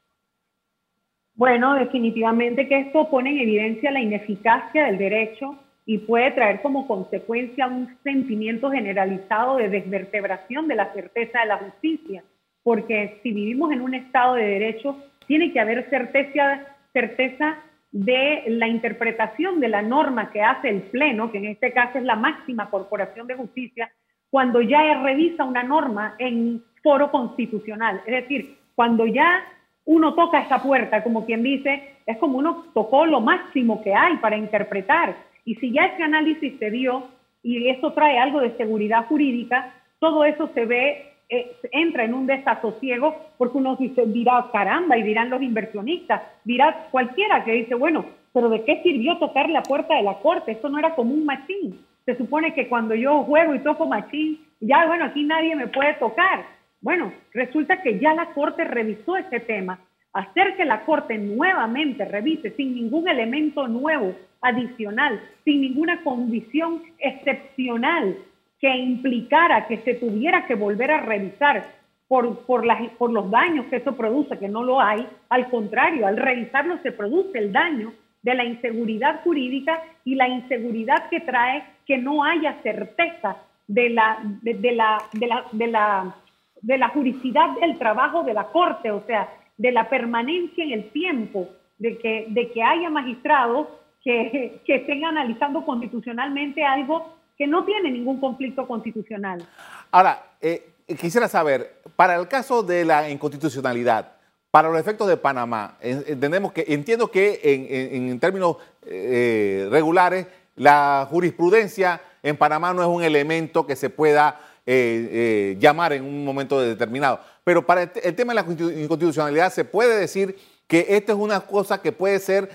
Bueno, 1.33 1.73
definitivamente 1.73 2.67
que 2.67 2.81
esto 2.81 3.09
pone 3.09 3.31
en 3.31 3.39
evidencia 3.39 3.91
la 3.91 4.01
ineficacia 4.01 4.85
del 4.85 4.97
derecho 4.97 5.57
y 5.85 5.99
puede 5.99 6.31
traer 6.31 6.61
como 6.61 6.87
consecuencia 6.87 7.67
un 7.67 7.97
sentimiento 8.03 8.71
generalizado 8.71 9.57
de 9.57 9.69
desvertebración 9.69 10.67
de 10.67 10.75
la 10.75 10.91
certeza 10.93 11.41
de 11.41 11.45
la 11.45 11.57
justicia, 11.57 12.23
porque 12.63 13.19
si 13.21 13.31
vivimos 13.31 13.71
en 13.71 13.81
un 13.81 13.93
Estado 13.93 14.35
de 14.35 14.45
Derecho, 14.45 14.97
tiene 15.27 15.51
que 15.53 15.59
haber 15.59 15.87
certeza, 15.89 16.61
certeza 16.91 17.57
de 17.91 18.43
la 18.47 18.67
interpretación 18.67 19.59
de 19.59 19.69
la 19.69 19.81
norma 19.81 20.31
que 20.31 20.41
hace 20.41 20.69
el 20.69 20.81
Pleno, 20.81 21.31
que 21.31 21.37
en 21.37 21.45
este 21.45 21.71
caso 21.71 21.97
es 21.97 22.03
la 22.03 22.15
máxima 22.15 22.69
corporación 22.69 23.27
de 23.27 23.35
justicia, 23.35 23.91
cuando 24.29 24.61
ya 24.61 25.01
revisa 25.01 25.43
una 25.43 25.63
norma 25.63 26.15
en 26.17 26.63
foro 26.83 27.09
constitucional. 27.11 28.01
Es 28.05 28.23
decir, 28.23 28.57
cuando 28.75 29.05
ya 29.05 29.43
uno 29.85 30.13
toca 30.13 30.41
esa 30.41 30.61
puerta, 30.61 31.03
como 31.03 31.25
quien 31.25 31.43
dice, 31.43 31.95
es 32.05 32.17
como 32.17 32.37
uno 32.37 32.65
tocó 32.73 33.05
lo 33.05 33.21
máximo 33.21 33.81
que 33.83 33.93
hay 33.93 34.17
para 34.17 34.35
interpretar. 34.35 35.15
Y 35.45 35.55
si 35.55 35.71
ya 35.71 35.85
ese 35.85 36.03
análisis 36.03 36.57
se 36.59 36.71
dio 36.71 37.07
y 37.43 37.69
eso 37.69 37.93
trae 37.93 38.17
algo 38.17 38.41
de 38.41 38.57
seguridad 38.57 39.05
jurídica, 39.05 39.73
todo 39.99 40.25
eso 40.25 40.49
se 40.53 40.65
ve, 40.65 41.13
eh, 41.29 41.55
entra 41.71 42.03
en 42.03 42.13
un 42.13 42.25
desasosiego 42.25 43.15
porque 43.37 43.57
uno 43.57 43.75
dice, 43.75 44.05
dirá, 44.07 44.49
caramba, 44.51 44.97
y 44.97 45.03
dirán 45.03 45.29
los 45.29 45.41
inversionistas, 45.41 46.21
dirá 46.43 46.87
cualquiera 46.91 47.43
que 47.45 47.53
dice, 47.53 47.75
bueno, 47.75 48.05
pero 48.33 48.49
¿de 48.49 48.63
qué 48.65 48.81
sirvió 48.83 49.17
tocar 49.17 49.49
la 49.49 49.63
puerta 49.63 49.95
de 49.95 50.03
la 50.03 50.15
corte? 50.15 50.51
Esto 50.51 50.67
no 50.67 50.79
era 50.79 50.95
como 50.95 51.13
un 51.13 51.25
machín. 51.25 51.79
Se 52.05 52.17
supone 52.17 52.53
que 52.53 52.67
cuando 52.67 52.93
yo 52.93 53.23
juego 53.23 53.55
y 53.55 53.59
toco 53.59 53.87
machín, 53.87 54.39
ya, 54.59 54.85
bueno, 54.87 55.05
aquí 55.05 55.23
nadie 55.23 55.55
me 55.55 55.67
puede 55.67 55.93
tocar. 55.93 56.45
Bueno, 56.81 57.13
resulta 57.33 57.81
que 57.81 57.97
ya 57.97 58.13
la 58.13 58.27
corte 58.33 58.63
revisó 58.63 59.15
ese 59.17 59.39
tema 59.39 59.79
hacer 60.15 60.55
que 60.55 60.65
la 60.65 60.85
Corte 60.85 61.17
nuevamente 61.17 62.05
revise 62.05 62.51
sin 62.51 62.73
ningún 62.73 63.07
elemento 63.07 63.67
nuevo, 63.67 64.15
adicional, 64.41 65.19
sin 65.43 65.61
ninguna 65.61 66.03
condición 66.03 66.81
excepcional 66.99 68.17
que 68.59 68.75
implicara 68.77 69.67
que 69.67 69.77
se 69.77 69.95
tuviera 69.95 70.45
que 70.45 70.55
volver 70.55 70.91
a 70.91 71.01
revisar 71.01 71.65
por, 72.07 72.45
por, 72.45 72.63
los 73.11 73.31
daños 73.31 73.65
que 73.65 73.77
eso 73.77 73.95
produce, 73.95 74.37
que 74.37 74.47
no 74.47 74.63
lo 74.63 74.79
hay. 74.79 75.05
Al 75.29 75.49
contrario, 75.49 76.07
al 76.07 76.17
revisarlo 76.17 76.77
se 76.83 76.91
produce 76.91 77.37
el 77.39 77.51
daño 77.51 77.93
de 78.21 78.35
la 78.35 78.45
inseguridad 78.45 79.21
jurídica 79.23 79.83
y 80.03 80.15
la 80.15 80.27
inseguridad 80.27 81.09
que 81.09 81.19
trae 81.19 81.63
que 81.85 81.97
no 81.97 82.23
haya 82.23 82.61
certeza 82.63 83.37
de 83.67 83.89
la, 83.89 84.19
de, 84.41 84.71
la, 84.71 85.03
de 85.11 85.27
la, 85.27 85.45
de 85.51 85.67
la, 85.67 86.15
de 86.61 86.77
la 86.77 86.87
juridicidad 86.89 87.49
del 87.59 87.77
trabajo 87.77 88.23
de 88.23 88.33
la 88.33 88.45
Corte. 88.45 88.91
O 88.91 89.03
sea, 89.05 89.27
de 89.57 89.71
la 89.71 89.89
permanencia 89.89 90.63
en 90.63 90.71
el 90.71 90.91
tiempo, 90.91 91.49
de 91.77 91.97
que, 91.97 92.27
de 92.29 92.51
que 92.51 92.63
haya 92.63 92.89
magistrados 92.89 93.67
que, 94.03 94.61
que 94.65 94.75
estén 94.75 95.05
analizando 95.05 95.65
constitucionalmente 95.65 96.63
algo 96.63 97.15
que 97.37 97.47
no 97.47 97.65
tiene 97.65 97.91
ningún 97.91 98.19
conflicto 98.19 98.67
constitucional. 98.67 99.45
Ahora, 99.91 100.23
eh, 100.41 100.69
quisiera 100.99 101.27
saber, 101.27 101.81
para 101.95 102.15
el 102.15 102.27
caso 102.27 102.63
de 102.63 102.85
la 102.85 103.09
inconstitucionalidad, 103.09 104.13
para 104.51 104.69
los 104.69 104.79
efectos 104.79 105.07
de 105.07 105.17
Panamá, 105.17 105.77
entendemos 105.81 106.53
que, 106.53 106.63
entiendo 106.69 107.11
que 107.11 107.41
en, 107.43 108.19
términos 108.21 108.55
eh, 108.85 109.67
regulares, 109.69 110.27
la 110.55 111.05
jurisprudencia 111.09 112.01
en 112.23 112.37
Panamá 112.37 112.73
no 112.73 112.81
es 112.81 112.87
un 112.87 113.03
elemento 113.03 113.67
que 113.67 113.75
se 113.75 113.89
pueda 113.89 114.39
eh, 114.65 115.57
llamar 115.59 115.91
en 115.91 116.05
un 116.05 116.23
momento 116.23 116.61
determinado. 116.61 117.19
Pero 117.45 117.63
para 117.63 117.83
el, 117.83 118.15
tema 118.15 118.33
de 118.33 118.41
la 118.41 118.81
inconstitucionalidad 118.81 119.51
se 119.51 119.63
puede 119.63 119.97
decir 119.99 120.35
que 120.67 120.83
esto 120.89 121.13
es 121.13 121.19
una 121.19 121.41
cosa 121.41 121.79
que 121.79 121.91
puede 121.91 122.17
ser, 122.17 122.49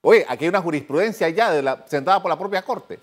oye, 0.00 0.24
aquí 0.28 0.44
hay 0.44 0.48
una 0.48 0.62
jurisprudencia 0.62 1.28
ya 1.28 1.50
de 1.50 1.60
la, 1.60 1.84
sentada 1.88 2.22
por 2.22 2.30
la 2.30 2.38
propia 2.38 2.62
Corte. 2.62 3.00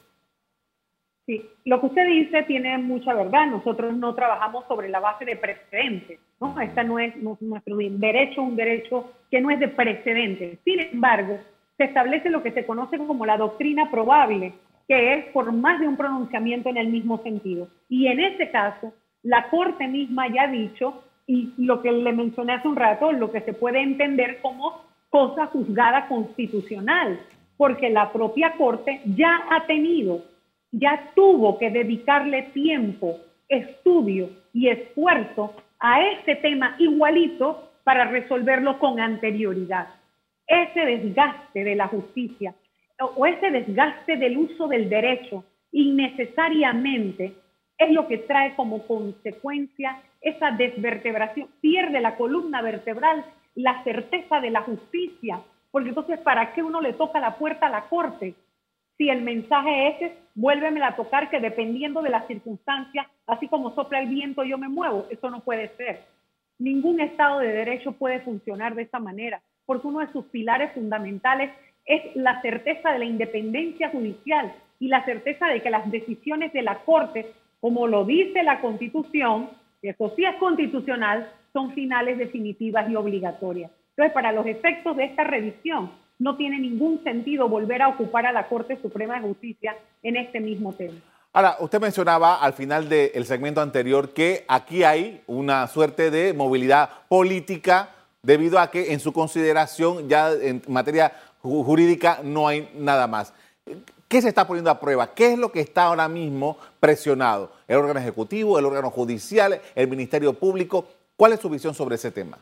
Sí, 1.25 1.46
lo 1.65 1.82
que 1.82 1.88
usted 1.88 2.08
dice 2.08 2.44
tiene 2.44 2.77
mucha 2.77 3.13
verdad. 3.13 3.48
Nosotros 3.48 3.94
no 3.98 4.15
trabajamos 4.15 4.63
sobre 4.70 4.88
la 4.88 5.01
base 5.01 5.25
de 5.25 5.36
precedentes. 5.36 6.20
¿no? 6.39 6.58
Esta 6.62 6.84
no 6.84 7.00
es 7.00 7.13
nuestro 7.18 7.75
derecho, 7.77 8.42
un 8.42 8.56
derecho 8.56 9.12
que 9.30 9.42
no 9.42 9.50
es 9.50 9.60
de 9.60 9.68
precedentes. 9.68 10.60
Sin 10.63 10.80
embargo, 10.80 11.38
se 11.77 11.84
establece 11.84 12.30
lo 12.30 12.44
que 12.44 12.54
se 12.54 12.65
conoce 12.65 12.98
como 12.98 13.25
la 13.25 13.38
doctrina 13.38 13.92
probable, 13.92 14.54
que 14.88 15.15
es 15.15 15.25
por 15.34 15.51
más 15.51 15.82
de 15.82 15.88
un 15.88 15.98
pronunciamiento 15.98 16.70
en 16.70 16.77
el 16.77 16.88
mismo 16.88 17.22
sentido. 17.24 17.68
Y 17.89 18.08
en 18.08 18.22
ese 18.22 18.51
caso, 18.51 18.94
la 19.22 19.50
Corte 19.50 19.86
misma 19.89 20.34
ya 20.34 20.44
ha 20.44 20.48
dicho 20.48 21.04
y 21.27 21.53
lo 21.58 21.82
que 21.82 21.91
le 21.91 22.12
mencioné 22.13 22.53
hace 22.53 22.67
un 22.67 22.75
rato, 22.75 23.12
lo 23.12 23.32
que 23.32 23.41
se 23.41 23.53
puede 23.53 23.82
entender 23.82 24.39
como 24.41 24.84
cosa 25.10 25.48
juzgada 25.48 26.08
constitucional, 26.08 27.20
porque 27.58 27.89
la 27.89 28.12
propia 28.12 28.53
Corte 28.58 29.01
ya 29.05 29.46
ha 29.50 29.65
tenido, 29.65 30.24
ya 30.72 31.12
tuvo 31.15 31.58
que 31.58 31.70
dedicarle 31.70 32.44
tiempo, 32.53 33.17
estudio 33.48 34.29
y 34.53 34.67
esfuerzo 34.67 35.53
a 35.79 36.01
este 36.01 36.36
tema 36.36 36.75
igualito 36.79 37.72
para 37.84 38.05
resolverlo 38.05 38.77
con 38.79 39.00
anterioridad. 39.00 39.88
Ese 40.48 40.79
desgaste 40.82 41.63
de 41.63 41.75
la 41.75 41.88
justicia 41.88 42.53
o 43.00 43.25
ese 43.25 43.51
desgaste 43.51 44.17
del 44.17 44.38
uso 44.38 44.67
del 44.67 44.89
derecho 44.89 45.44
innecesariamente 45.72 47.34
es 47.77 47.91
lo 47.91 48.08
que 48.08 48.20
trae 48.20 48.55
como 48.55 48.86
consecuencia 48.88 50.01
esa 50.25 50.51
desvertebración, 50.51 51.48
pierde 51.62 52.01
la 52.01 52.15
columna 52.17 52.62
vertebral, 52.63 53.24
la 53.53 53.84
certeza 53.84 54.41
de 54.41 54.50
la 54.50 54.63
justicia, 54.63 55.39
porque 55.72 55.89
entonces 55.89 56.20
¿para 56.20 56.51
qué 56.53 56.63
uno 56.63 56.82
le 56.82 56.94
toca 56.94 57.20
la 57.20 57.38
puerta 57.38 57.67
a 57.67 57.70
la 57.70 57.84
corte? 57.84 58.34
Si 58.98 59.10
el 59.10 59.22
mensaje 59.22 60.05
es, 60.05 60.12
vuélveme 60.34 60.84
a 60.84 60.96
tocar 60.96 61.29
que 61.29 61.39
dependiendo 61.39 62.01
de 62.01 62.10
las 62.10 62.25
circunstancias, 62.25 63.05
así 63.27 63.48
como 63.48 63.75
sopla 63.75 64.00
el 64.00 64.10
viento 64.10 64.44
yo 64.44 64.58
me 64.58 64.67
muevo, 64.67 65.05
eso 65.12 65.29
no 65.29 65.41
puede 65.41 65.70
ser. 65.77 66.01
Ningún 66.58 67.01
Estado 67.01 67.39
de 67.39 67.51
Derecho 67.51 67.91
puede 67.91 68.22
funcionar 68.22 68.74
de 68.74 68.82
esta 68.82 69.00
manera, 69.00 69.41
porque 69.65 69.88
uno 69.88 70.00
de 70.00 70.12
sus 70.12 70.25
pilares 70.25 70.72
fundamentales 70.74 71.51
es 71.86 72.15
la 72.15 72.41
certeza 72.41 72.91
de 72.91 73.00
la 73.00 73.05
independencia 73.05 73.89
judicial 73.89 74.53
y 74.79 74.88
la 74.88 75.05
certeza 75.05 75.48
de 75.48 75.62
que 75.62 75.70
las 75.70 75.91
decisiones 75.91 76.51
de 76.51 76.63
la 76.63 76.79
Corte, 76.79 77.32
como 77.62 77.86
lo 77.86 78.05
dice 78.05 78.41
la 78.41 78.60
Constitución, 78.60 79.50
que 79.82 79.89
eso 79.89 80.13
sí 80.15 80.25
es 80.25 80.36
constitucional, 80.36 81.32
son 81.53 81.74
finales 81.74 82.17
definitivas 82.17 82.89
y 82.89 82.96
obligatorias. 82.96 83.72
Entonces, 83.91 84.13
para 84.13 84.32
los 84.32 84.46
efectos 84.46 84.98
de 84.98 85.05
esta 85.05 85.24
revisión, 85.24 85.91
no 86.20 86.36
tiene 86.38 86.60
ningún 86.60 87.03
sentido 87.03 87.48
volver 87.50 87.82
a 87.82 87.89
ocupar 87.89 88.25
a 88.25 88.32
la 88.32 88.48
Corte 88.48 88.77
Suprema 88.82 89.15
de 89.15 89.22
Justicia 89.22 89.75
en 90.03 90.15
este 90.17 90.39
mismo 90.39 90.74
tema. 90.74 91.00
Ahora, 91.34 91.58
usted 91.60 91.82
mencionaba 91.82 92.41
al 92.41 92.53
final 92.53 92.88
del 92.88 93.25
segmento 93.25 93.60
anterior 93.60 94.13
que 94.13 94.46
aquí 94.48 94.84
hay 94.84 95.22
una 95.27 95.67
suerte 95.67 96.10
de 96.10 96.34
movilidad 96.34 96.89
política 97.10 97.89
debido 98.24 98.58
a 98.58 98.72
que 98.72 98.94
en 98.94 99.00
su 99.01 99.12
consideración 99.12 100.08
ya 100.08 100.32
en 100.32 100.62
materia 100.67 101.12
jurídica 101.41 102.20
no 102.24 102.48
hay 102.48 102.70
nada 102.75 103.08
más. 103.08 103.34
¿Qué 104.07 104.21
se 104.21 104.29
está 104.29 104.45
poniendo 104.45 104.69
a 104.69 104.79
prueba? 104.79 105.13
¿Qué 105.13 105.33
es 105.33 105.39
lo 105.39 105.51
que 105.51 105.62
está 105.62 105.85
ahora 105.85 106.07
mismo 106.07 106.57
presionado? 106.79 107.51
¿El 107.67 107.77
órgano 107.77 108.00
ejecutivo, 108.00 108.59
el 108.59 108.65
órgano 108.65 108.91
judicial, 108.91 109.59
el 109.74 109.88
Ministerio 109.88 110.33
Público? 110.33 110.88
¿Cuál 111.17 111.33
es 111.33 111.39
su 111.39 111.50
visión 111.50 111.74
sobre 111.74 111.95
ese 111.95 112.12
tema? 112.12 112.38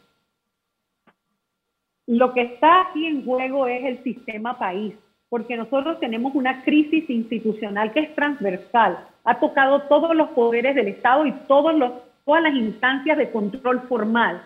Lo 2.06 2.34
que 2.34 2.42
está 2.42 2.82
aquí 2.82 3.06
en 3.06 3.24
juego 3.24 3.66
es 3.68 3.86
el 3.86 4.04
sistema 4.04 4.60
país, 4.60 4.94
porque 5.30 5.56
nosotros 5.56 6.02
tenemos 6.02 6.36
una 6.36 6.64
crisis 6.64 7.10
institucional 7.10 7.94
que 7.94 8.02
es 8.02 8.16
transversal. 8.16 9.08
Ha 9.24 9.40
tocado 9.40 9.84
todos 9.84 10.14
los 10.14 10.30
poderes 10.30 10.76
del 10.76 10.90
Estado 10.90 11.26
y 11.26 11.32
todos 11.48 11.74
los, 11.74 11.94
todas 12.26 12.44
las 12.44 12.56
instancias 12.56 13.18
de 13.18 13.32
control 13.32 13.84
formal. 13.88 14.44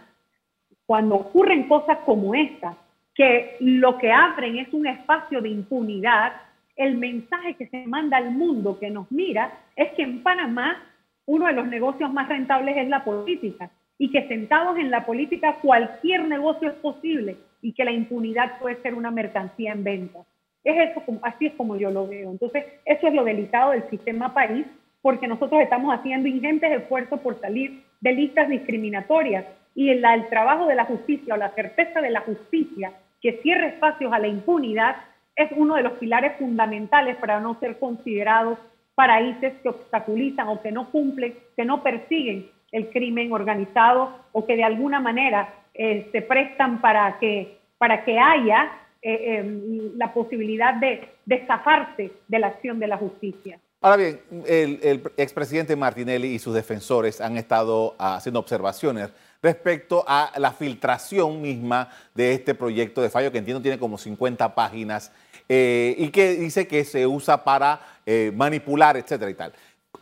Cuando 0.86 1.16
ocurren 1.16 1.68
cosas 1.68 1.98
como 2.06 2.36
esta, 2.36 2.78
que 3.16 3.58
lo 3.60 3.98
que 3.98 4.12
abren 4.12 4.60
es 4.60 4.72
un 4.72 4.86
espacio 4.86 5.42
de 5.42 5.50
impunidad, 5.50 6.34
el 6.78 6.98
mensaje 6.98 7.56
que 7.56 7.68
se 7.68 7.86
manda 7.88 8.18
al 8.18 8.32
mundo 8.32 8.80
que 8.80 8.90
nos 8.90 9.12
mira 9.12 9.52
es 9.76 9.92
que 9.94 10.04
en 10.04 10.24
Panamá 10.24 10.84
uno 11.26 11.48
de 11.48 11.54
los 11.54 11.68
negocios 11.68 12.14
más 12.14 12.30
rentables 12.30 12.78
es 12.78 12.88
la 12.88 13.04
política 13.04 13.70
y 13.98 14.12
que 14.12 14.28
sentados 14.28 14.78
en 14.78 14.92
la 14.92 15.06
política 15.06 15.58
cualquier 15.62 16.26
negocio 16.28 16.70
es 16.70 16.76
posible 16.76 17.38
y 17.62 17.74
que 17.74 17.84
la 17.84 17.92
impunidad 17.92 18.60
puede 18.60 18.82
ser 18.82 18.94
una 18.94 19.12
mercancía 19.12 19.74
en 19.74 19.84
venta. 19.84 20.20
Es 20.64 20.92
eso, 20.92 21.02
así 21.24 21.48
es 21.48 21.54
como 21.54 21.76
yo 21.78 21.90
lo 21.90 22.08
veo. 22.08 22.30
Entonces, 22.30 22.64
eso 22.86 23.08
es 23.08 23.14
lo 23.14 23.24
delicado 23.24 23.72
del 23.72 23.90
sistema 23.90 24.34
país, 24.34 24.66
porque 25.02 25.28
nosotros 25.28 25.62
estamos 25.62 25.94
haciendo 25.98 26.28
ingentes 26.28 26.72
esfuerzos 26.72 27.20
por 27.22 27.40
salir 27.42 27.84
de 28.02 28.14
listas 28.14 28.50
discriminatorias 28.50 29.46
y 29.74 29.90
el, 29.90 30.04
el 30.06 30.28
trabajo 30.30 30.68
de 30.68 30.76
la 30.76 30.86
justicia 30.86 31.34
o 31.34 31.38
la 31.38 31.52
certeza 31.52 32.02
de 32.02 32.12
la 32.12 32.22
justicia 32.22 32.94
que 33.22 33.40
cierre 33.42 33.68
espacios 33.68 34.14
a 34.14 34.20
la 34.20 34.28
impunidad 34.28 34.98
es 35.38 35.50
uno 35.56 35.76
de 35.76 35.84
los 35.84 35.94
pilares 35.94 36.34
fundamentales 36.38 37.16
para 37.18 37.40
no 37.40 37.58
ser 37.60 37.78
considerados 37.80 38.58
paraísos 38.96 39.54
que 39.62 39.70
obstaculizan 39.70 40.48
o 40.48 40.62
que 40.62 40.72
no 40.72 40.90
cumplen, 40.90 41.38
que 41.56 41.64
no 41.64 41.84
persiguen 41.84 42.50
el 42.72 42.90
crimen 42.90 43.32
organizado 43.32 44.12
o 44.32 44.46
que 44.46 44.56
de 44.56 44.64
alguna 44.64 45.00
manera 45.00 45.54
eh, 45.76 46.10
se 46.12 46.24
prestan 46.24 46.82
para 46.82 47.20
que, 47.20 47.60
para 47.78 48.04
que 48.04 48.18
haya 48.18 48.72
eh, 49.04 49.38
em, 49.38 49.96
la 49.96 50.12
posibilidad 50.12 50.74
de, 50.74 51.08
de 51.26 52.12
de 52.28 52.40
la 52.40 52.48
acción 52.48 52.80
de 52.80 52.88
la 52.88 52.98
justicia. 52.98 53.60
Ahora 53.80 53.98
bien, 53.98 54.20
el, 54.48 55.04
expresidente 55.18 55.76
Martinelli 55.76 56.30
y 56.30 56.40
sus 56.40 56.56
defensores 56.56 57.22
han 57.22 57.38
estado 57.38 57.96
haciendo 58.00 58.40
observaciones 58.40 59.14
respecto 59.44 60.04
a 60.08 60.32
la 60.38 60.52
filtración 60.52 61.44
misma 61.44 61.90
de 62.16 62.34
este 62.34 62.56
proyecto 62.56 63.04
de 63.04 63.12
fallo 63.12 63.32
que 63.32 63.38
entiendo 63.38 63.62
tiene 63.62 63.78
como 63.78 64.00
50 64.00 64.56
páginas 64.56 65.12
eh, 65.50 65.96
y 65.98 66.10
que 66.10 66.36
dice 66.36 66.68
que 66.68 66.84
se 66.84 67.06
usa 67.08 67.44
para 67.44 67.80
eh, 68.06 68.32
manipular, 68.36 68.98
etcétera 68.98 69.32
y 69.32 69.34
tal. 69.34 69.54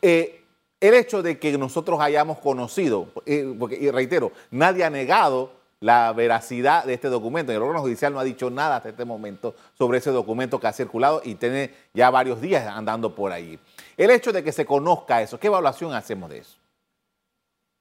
Eh, 0.01 0.41
el 0.79 0.93
hecho 0.93 1.23
de 1.23 1.39
que 1.39 1.57
nosotros 1.57 1.99
hayamos 1.99 2.39
conocido, 2.39 3.07
porque, 3.59 3.77
y 3.79 3.89
reitero, 3.89 4.31
nadie 4.51 4.83
ha 4.83 4.89
negado 4.89 5.51
la 5.79 6.13
veracidad 6.13 6.85
de 6.85 6.93
este 6.93 7.09
documento. 7.09 7.51
El 7.51 7.61
órgano 7.61 7.81
judicial 7.81 8.13
no 8.13 8.19
ha 8.19 8.23
dicho 8.23 8.49
nada 8.49 8.77
hasta 8.77 8.89
este 8.89 9.05
momento 9.05 9.55
sobre 9.73 9.99
ese 9.99 10.11
documento 10.11 10.59
que 10.59 10.67
ha 10.67 10.73
circulado 10.73 11.21
y 11.23 11.35
tiene 11.35 11.71
ya 11.93 12.09
varios 12.09 12.41
días 12.41 12.67
andando 12.67 13.13
por 13.13 13.31
ahí. 13.31 13.59
El 13.97 14.11
hecho 14.11 14.31
de 14.31 14.43
que 14.43 14.51
se 14.51 14.65
conozca 14.65 15.21
eso, 15.21 15.39
¿qué 15.39 15.47
evaluación 15.47 15.93
hacemos 15.93 16.29
de 16.29 16.39
eso? 16.39 16.57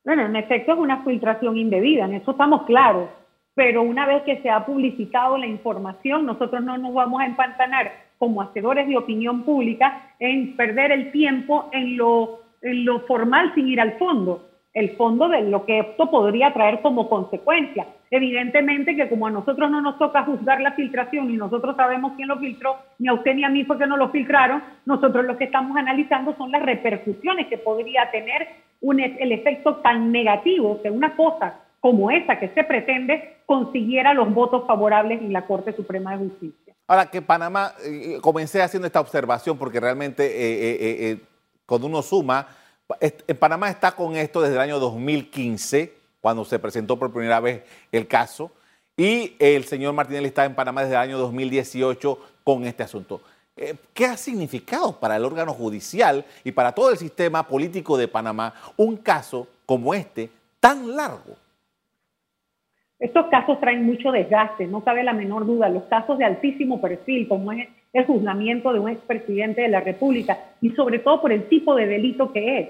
Bueno, 0.05 0.27
en 0.27 0.37
efecto 0.37 0.73
es 0.73 0.79
una 0.79 1.03
filtración 1.03 1.57
indebida, 1.57 2.05
en 2.05 2.15
eso 2.15 2.33
estamos 2.33 2.65
claros, 2.67 3.09
pero 3.55 3.83
una 3.83 4.07
vez 4.07 4.23
que 4.23 4.41
se 4.43 4.51
ha 4.51 4.67
publicitado 4.67 5.39
la 5.39 5.47
información, 5.47 6.27
nosotros 6.27 6.63
no 6.63 6.77
nos 6.77 6.93
vamos 6.93 7.21
a 7.21 7.27
empantanar 7.27 7.93
como 8.19 8.43
hacedores 8.43 8.89
de 8.89 8.97
opinión 8.97 9.43
pública 9.43 10.15
en 10.19 10.57
perder 10.57 10.93
el 10.93 11.13
tiempo 11.13 11.69
en 11.73 11.97
lo, 11.97 12.41
formal 13.07 13.53
sin 13.55 13.69
ir 13.69 13.81
al 13.81 13.99
fondo 13.99 14.49
el 14.73 14.97
fondo 14.97 15.29
de 15.29 15.43
lo 15.43 15.65
que 15.65 15.79
esto 15.79 16.11
podría 16.11 16.53
traer 16.53 16.81
como 16.81 17.09
consecuencia. 17.09 17.87
Evidentemente 18.11 18.97
que 18.97 19.09
como 19.09 19.29
a 19.29 19.31
nosotros 19.31 19.71
no 19.71 19.81
nos 19.81 19.99
toca 19.99 20.25
juzgar 20.25 20.61
la 20.61 20.73
filtración 20.73 21.31
y 21.31 21.37
nosotros 21.37 21.77
sabemos 21.77 22.15
quién 22.17 22.27
lo 22.27 22.41
filtró, 22.41 22.79
ni 22.99 23.07
a 23.07 23.15
usted 23.15 23.37
ni 23.37 23.45
a 23.45 23.49
mí 23.49 23.65
fue 23.65 23.79
que 23.79 23.87
no 23.87 23.97
lo 23.97 24.09
filtraron, 24.09 24.65
nosotros 24.85 25.25
lo 25.27 25.37
que 25.37 25.45
estamos 25.45 25.77
analizando 25.77 26.35
son 26.37 26.51
las 26.51 26.63
repercusiones 26.63 27.47
que 27.47 27.59
podría 27.59 28.11
tener 28.11 28.49
un, 28.81 28.99
e, 28.99 29.17
el 29.21 29.31
efecto 29.31 29.77
tan 29.77 30.11
negativo 30.11 30.83
que 30.83 30.91
una 30.91 31.15
cosa 31.15 31.61
como 31.85 32.11
esa 32.11 32.39
que 32.41 32.49
se 32.55 32.65
pretende 32.65 33.41
consiguiera 33.45 34.15
los 34.15 34.33
votos 34.33 34.67
favorables 34.67 35.21
en 35.21 35.35
la 35.35 35.47
Corte 35.47 35.77
Suprema 35.77 36.13
de 36.13 36.25
Justicia. 36.31 36.75
Ahora 36.87 37.11
que 37.11 37.21
Panamá, 37.21 37.75
eh, 37.85 38.21
comencé 38.23 38.63
haciendo 38.63 38.87
esta 38.87 39.03
observación 39.03 39.59
porque 39.59 39.81
realmente 39.81 40.25
eh, 40.25 41.11
eh, 41.11 41.21
cuando 41.67 41.87
uno 41.87 42.01
suma, 42.01 42.49
en 43.01 43.37
Panamá 43.37 43.69
está 43.69 43.93
con 43.93 44.17
esto 44.17 44.41
desde 44.41 44.55
el 44.55 44.63
año 44.63 44.79
2015, 44.79 45.93
cuando 46.23 46.47
se 46.47 46.59
presentó 46.59 46.99
por 46.99 47.13
primera 47.13 47.39
vez 47.39 47.65
el 47.93 48.09
caso, 48.09 48.51
y 48.97 49.37
el 49.39 49.65
señor 49.65 49.93
Martinelli 49.93 50.29
está 50.29 50.47
en 50.47 50.55
Panamá 50.55 50.85
desde 50.85 50.95
el 50.95 51.03
año 51.03 51.19
2018 51.19 52.19
con 52.45 52.65
este 52.65 52.83
asunto. 52.83 53.21
¿Qué 53.93 54.07
ha 54.07 54.17
significado 54.17 54.99
para 54.99 55.17
el 55.17 55.25
órgano 55.27 55.53
judicial 55.53 56.25
y 56.45 56.53
para 56.53 56.73
todo 56.73 56.89
el 56.89 56.97
sistema 56.97 57.47
político 57.47 57.99
de 57.99 58.09
Panamá 58.09 58.55
un 58.79 58.97
caso 58.97 59.49
como 59.67 59.93
este 59.93 60.31
tan 60.61 60.97
largo? 60.97 61.44
Estos 62.99 63.27
casos 63.27 63.61
traen 63.61 63.85
mucho 63.85 64.13
desgaste, 64.13 64.67
no 64.67 64.85
cabe 64.85 65.03
la 65.03 65.13
menor 65.13 65.47
duda. 65.47 65.69
Los 65.69 65.85
casos 65.85 66.19
de 66.19 66.25
altísimo 66.25 66.81
perfil, 66.81 67.29
como 67.29 67.53
es 67.53 67.69
el 67.93 68.07
juzgamiento 68.07 68.73
de 68.73 68.81
un 68.81 68.91
expresidente 68.91 69.63
de 69.63 69.69
la 69.69 69.81
República, 69.81 70.39
y 70.61 70.71
sobre 70.71 70.99
todo 70.99 71.21
por 71.21 71.33
el 71.33 71.49
tipo 71.49 71.75
de 71.75 71.87
delito 71.87 72.33
que 72.33 72.59
es, 72.59 72.69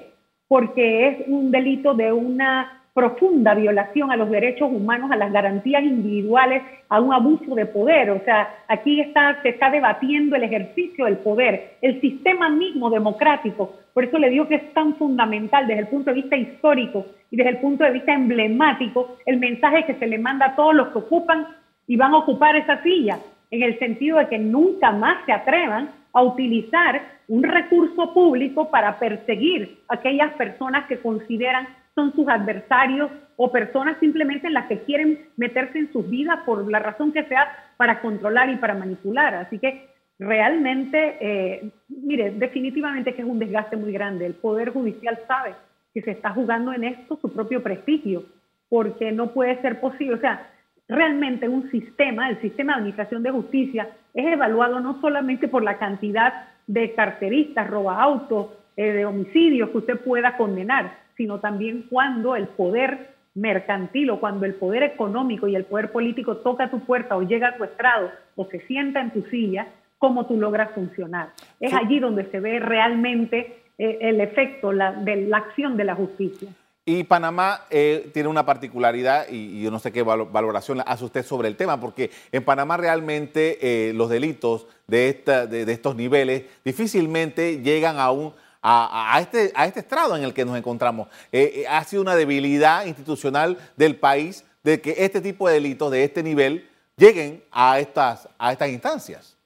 porque 0.48 1.08
es 1.08 1.28
un 1.28 1.50
delito 1.50 1.94
de 1.94 2.12
una 2.12 2.83
profunda 2.94 3.54
violación 3.54 4.12
a 4.12 4.16
los 4.16 4.30
derechos 4.30 4.70
humanos, 4.70 5.10
a 5.10 5.16
las 5.16 5.32
garantías 5.32 5.82
individuales, 5.82 6.62
a 6.88 7.00
un 7.00 7.12
abuso 7.12 7.56
de 7.56 7.66
poder. 7.66 8.10
O 8.10 8.20
sea, 8.24 8.48
aquí 8.68 9.04
se 9.42 9.48
está 9.48 9.70
debatiendo 9.70 10.36
el 10.36 10.44
ejercicio 10.44 11.06
del 11.06 11.18
poder, 11.18 11.74
el 11.82 12.00
sistema 12.00 12.48
mismo 12.48 12.88
democrático. 12.88 13.74
Por 13.92 14.04
eso 14.04 14.16
le 14.18 14.30
digo 14.30 14.46
que 14.46 14.54
es 14.54 14.72
tan 14.72 14.94
fundamental 14.94 15.66
desde 15.66 15.82
el 15.82 15.88
punto 15.88 16.10
de 16.10 16.22
vista 16.22 16.36
histórico 16.36 17.04
y 17.32 17.36
desde 17.36 17.50
el 17.50 17.58
punto 17.58 17.82
de 17.82 17.90
vista 17.90 18.14
emblemático 18.14 19.16
el 19.26 19.38
mensaje 19.38 19.84
que 19.86 19.94
se 19.94 20.06
le 20.06 20.18
manda 20.18 20.46
a 20.46 20.56
todos 20.56 20.74
los 20.74 20.88
que 20.88 20.98
ocupan 20.98 21.48
y 21.88 21.96
van 21.96 22.14
a 22.14 22.18
ocupar 22.18 22.54
esa 22.54 22.80
silla, 22.82 23.18
en 23.50 23.62
el 23.62 23.78
sentido 23.78 24.18
de 24.18 24.28
que 24.28 24.38
nunca 24.38 24.92
más 24.92 25.24
se 25.26 25.32
atrevan 25.32 25.90
a 26.12 26.22
utilizar 26.22 27.02
un 27.26 27.42
recurso 27.42 28.14
público 28.14 28.70
para 28.70 28.98
perseguir 28.98 29.80
a 29.88 29.94
aquellas 29.94 30.32
personas 30.34 30.86
que 30.86 30.98
consideran 30.98 31.66
son 31.94 32.12
sus 32.14 32.28
adversarios 32.28 33.10
o 33.36 33.50
personas 33.50 33.96
simplemente 34.00 34.46
en 34.46 34.54
las 34.54 34.66
que 34.66 34.80
quieren 34.82 35.26
meterse 35.36 35.78
en 35.78 35.92
sus 35.92 36.08
vidas 36.08 36.40
por 36.44 36.68
la 36.70 36.78
razón 36.78 37.12
que 37.12 37.24
sea 37.24 37.48
para 37.76 38.00
controlar 38.00 38.50
y 38.50 38.56
para 38.56 38.74
manipular. 38.74 39.34
Así 39.34 39.58
que 39.58 39.88
realmente, 40.18 41.16
eh, 41.20 41.70
mire, 41.88 42.30
definitivamente 42.32 43.14
que 43.14 43.22
es 43.22 43.28
un 43.28 43.38
desgaste 43.38 43.76
muy 43.76 43.92
grande. 43.92 44.26
El 44.26 44.34
Poder 44.34 44.70
Judicial 44.70 45.18
sabe 45.26 45.54
que 45.92 46.02
se 46.02 46.12
está 46.12 46.30
jugando 46.30 46.72
en 46.72 46.84
esto 46.84 47.18
su 47.20 47.32
propio 47.32 47.62
prestigio, 47.62 48.24
porque 48.68 49.12
no 49.12 49.32
puede 49.32 49.60
ser 49.62 49.80
posible. 49.80 50.14
O 50.14 50.20
sea, 50.20 50.50
realmente 50.88 51.48
un 51.48 51.70
sistema, 51.70 52.28
el 52.28 52.40
sistema 52.40 52.72
de 52.72 52.78
administración 52.78 53.22
de 53.22 53.30
justicia, 53.30 53.88
es 54.12 54.26
evaluado 54.26 54.80
no 54.80 55.00
solamente 55.00 55.48
por 55.48 55.62
la 55.62 55.78
cantidad 55.78 56.48
de 56.66 56.92
carteristas, 56.94 57.68
roba 57.68 58.00
autos, 58.00 58.48
eh, 58.76 58.92
de 58.92 59.06
homicidios 59.06 59.70
que 59.70 59.78
usted 59.78 60.00
pueda 60.00 60.36
condenar, 60.36 61.03
sino 61.16 61.40
también 61.40 61.86
cuando 61.88 62.36
el 62.36 62.48
poder 62.48 63.14
mercantil 63.34 64.10
o 64.10 64.20
cuando 64.20 64.46
el 64.46 64.54
poder 64.54 64.82
económico 64.82 65.48
y 65.48 65.56
el 65.56 65.64
poder 65.64 65.90
político 65.90 66.36
toca 66.38 66.70
tu 66.70 66.80
puerta 66.80 67.16
o 67.16 67.22
llega 67.22 67.48
a 67.48 67.56
tu 67.56 67.64
estrado 67.64 68.10
o 68.36 68.46
se 68.46 68.60
sienta 68.66 69.00
en 69.00 69.12
tu 69.12 69.22
silla, 69.22 69.68
cómo 69.98 70.26
tú 70.26 70.38
logras 70.38 70.70
funcionar. 70.72 71.30
Es 71.60 71.72
allí 71.72 71.98
donde 71.98 72.30
se 72.30 72.40
ve 72.40 72.60
realmente 72.60 73.62
eh, 73.78 73.98
el 74.00 74.20
efecto 74.20 74.70
de 74.70 75.26
la 75.28 75.38
acción 75.38 75.76
de 75.76 75.84
la 75.84 75.94
justicia. 75.94 76.48
Y 76.86 77.04
Panamá 77.04 77.62
eh, 77.70 78.10
tiene 78.12 78.28
una 78.28 78.44
particularidad, 78.44 79.26
y, 79.30 79.62
yo 79.62 79.70
no 79.70 79.78
sé 79.78 79.90
qué 79.90 80.02
valoración 80.02 80.82
hace 80.84 81.06
usted 81.06 81.24
sobre 81.24 81.48
el 81.48 81.56
tema, 81.56 81.80
porque 81.80 82.10
en 82.30 82.44
Panamá 82.44 82.76
realmente 82.76 83.58
eh, 83.62 83.94
los 83.94 84.10
delitos 84.10 84.66
de, 84.86 85.08
esta, 85.08 85.46
de, 85.46 85.62
estos 85.72 85.96
niveles 85.96 86.44
difícilmente 86.62 87.62
llegan 87.62 87.98
a 87.98 88.10
un, 88.10 88.34
a, 88.66 89.18
este, 89.20 89.52
a 89.54 89.66
este 89.66 89.80
estrado 89.80 90.16
en 90.16 90.24
el 90.24 90.32
que 90.32 90.44
nos 90.44 90.56
encontramos. 90.56 91.08
Eh, 91.30 91.52
eh, 91.56 91.64
ha 91.68 91.84
sido 91.84 92.00
una 92.00 92.16
debilidad 92.16 92.86
institucional 92.86 93.58
del 93.76 93.96
país 93.96 94.44
de 94.62 94.80
que 94.80 94.94
este 94.98 95.20
tipo 95.20 95.46
de 95.46 95.54
delitos 95.54 95.90
de 95.90 96.04
este 96.04 96.22
nivel 96.22 96.64
lleguen 96.96 97.42
a 97.52 97.78
estas, 97.78 98.28
a 98.38 98.52
estas 98.52 98.70
instancias. 98.70 99.38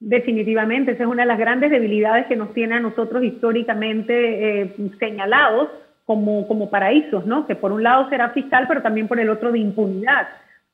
Definitivamente, 0.00 0.92
esa 0.92 1.04
es 1.04 1.08
una 1.08 1.22
de 1.22 1.28
las 1.28 1.38
grandes 1.38 1.70
debilidades 1.70 2.26
que 2.26 2.34
nos 2.34 2.52
tiene 2.52 2.76
a 2.76 2.80
nosotros 2.80 3.22
históricamente 3.22 4.62
eh, 4.62 4.76
señalados 4.98 5.68
como, 6.04 6.48
como 6.48 6.70
paraísos, 6.70 7.26
¿no? 7.26 7.46
Que 7.46 7.54
por 7.54 7.70
un 7.70 7.84
lado 7.84 8.08
será 8.08 8.30
fiscal, 8.30 8.66
pero 8.66 8.82
también 8.82 9.06
por 9.06 9.20
el 9.20 9.30
otro 9.30 9.52
de 9.52 9.58
impunidad 9.58 10.26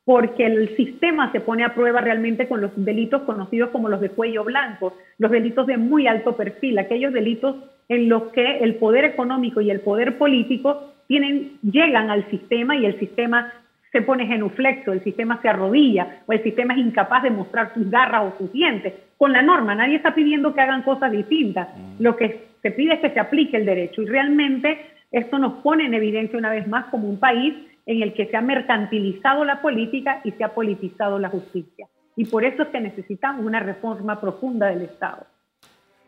porque 0.06 0.46
el 0.46 0.76
sistema 0.76 1.32
se 1.32 1.40
pone 1.40 1.64
a 1.64 1.74
prueba 1.74 2.00
realmente 2.00 2.46
con 2.46 2.60
los 2.60 2.70
delitos 2.76 3.22
conocidos 3.22 3.70
como 3.70 3.88
los 3.88 4.00
de 4.00 4.10
cuello 4.10 4.44
blanco, 4.44 4.96
los 5.18 5.32
delitos 5.32 5.66
de 5.66 5.76
muy 5.76 6.06
alto 6.06 6.36
perfil, 6.36 6.78
aquellos 6.78 7.12
delitos 7.12 7.56
en 7.88 8.08
los 8.08 8.30
que 8.32 8.58
el 8.58 8.76
poder 8.76 9.04
económico 9.04 9.60
y 9.60 9.68
el 9.68 9.80
poder 9.80 10.16
político 10.16 10.92
tienen, 11.08 11.58
llegan 11.60 12.08
al 12.10 12.24
sistema 12.30 12.76
y 12.76 12.86
el 12.86 13.00
sistema 13.00 13.52
se 13.90 14.00
pone 14.00 14.28
genuflexo, 14.28 14.92
el 14.92 15.02
sistema 15.02 15.42
se 15.42 15.48
arrodilla 15.48 16.20
o 16.26 16.32
el 16.32 16.42
sistema 16.44 16.74
es 16.74 16.80
incapaz 16.80 17.24
de 17.24 17.30
mostrar 17.30 17.74
sus 17.74 17.90
garras 17.90 18.32
o 18.32 18.38
sus 18.38 18.52
dientes. 18.52 18.94
Con 19.18 19.32
la 19.32 19.42
norma, 19.42 19.74
nadie 19.74 19.96
está 19.96 20.14
pidiendo 20.14 20.54
que 20.54 20.60
hagan 20.60 20.82
cosas 20.82 21.10
distintas. 21.10 21.68
Mm. 21.76 22.02
Lo 22.02 22.14
que 22.16 22.46
se 22.62 22.70
pide 22.70 22.94
es 22.94 23.00
que 23.00 23.10
se 23.10 23.18
aplique 23.18 23.56
el 23.56 23.66
derecho 23.66 24.02
y 24.02 24.06
realmente 24.06 24.78
esto 25.10 25.38
nos 25.38 25.54
pone 25.64 25.86
en 25.86 25.94
evidencia 25.94 26.38
una 26.38 26.50
vez 26.50 26.68
más 26.68 26.86
como 26.86 27.08
un 27.08 27.18
país 27.18 27.54
en 27.87 28.03
el 28.03 28.14
que 28.14 28.27
se 28.27 28.37
ha 28.37 28.40
mercantilizado 28.40 29.44
la 29.44 29.62
política 29.62 30.20
y 30.25 30.33
se 30.33 30.44
ha 30.44 30.55
politizado 30.55 31.18
la 31.18 31.29
justicia. 31.29 31.87
Y 32.16 32.27
por 32.27 32.44
eso 32.44 32.64
es 32.64 32.68
que 32.68 32.81
necesitamos 32.81 33.46
una 33.46 33.61
reforma 33.61 34.20
profunda 34.20 34.66
del 34.66 34.83
Estado. 34.83 35.27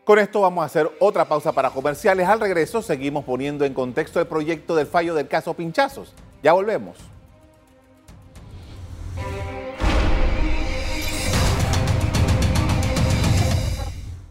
Con 0.03 0.19
esto 0.19 0.41
vamos 0.41 0.63
a 0.63 0.65
hacer 0.65 0.89
otra 0.99 1.25
pausa 1.25 1.53
para 1.53 1.69
comerciales. 1.69 2.27
Al 2.27 2.39
regreso 2.39 2.81
seguimos 2.81 3.23
poniendo 3.23 3.63
en 3.63 3.73
contexto 3.73 4.19
el 4.19 4.27
proyecto 4.27 4.75
del 4.75 4.87
fallo 4.87 5.13
del 5.13 5.27
caso 5.27 5.53
Pinchazos. 5.53 6.15
Ya 6.41 6.53
volvemos. 6.53 6.97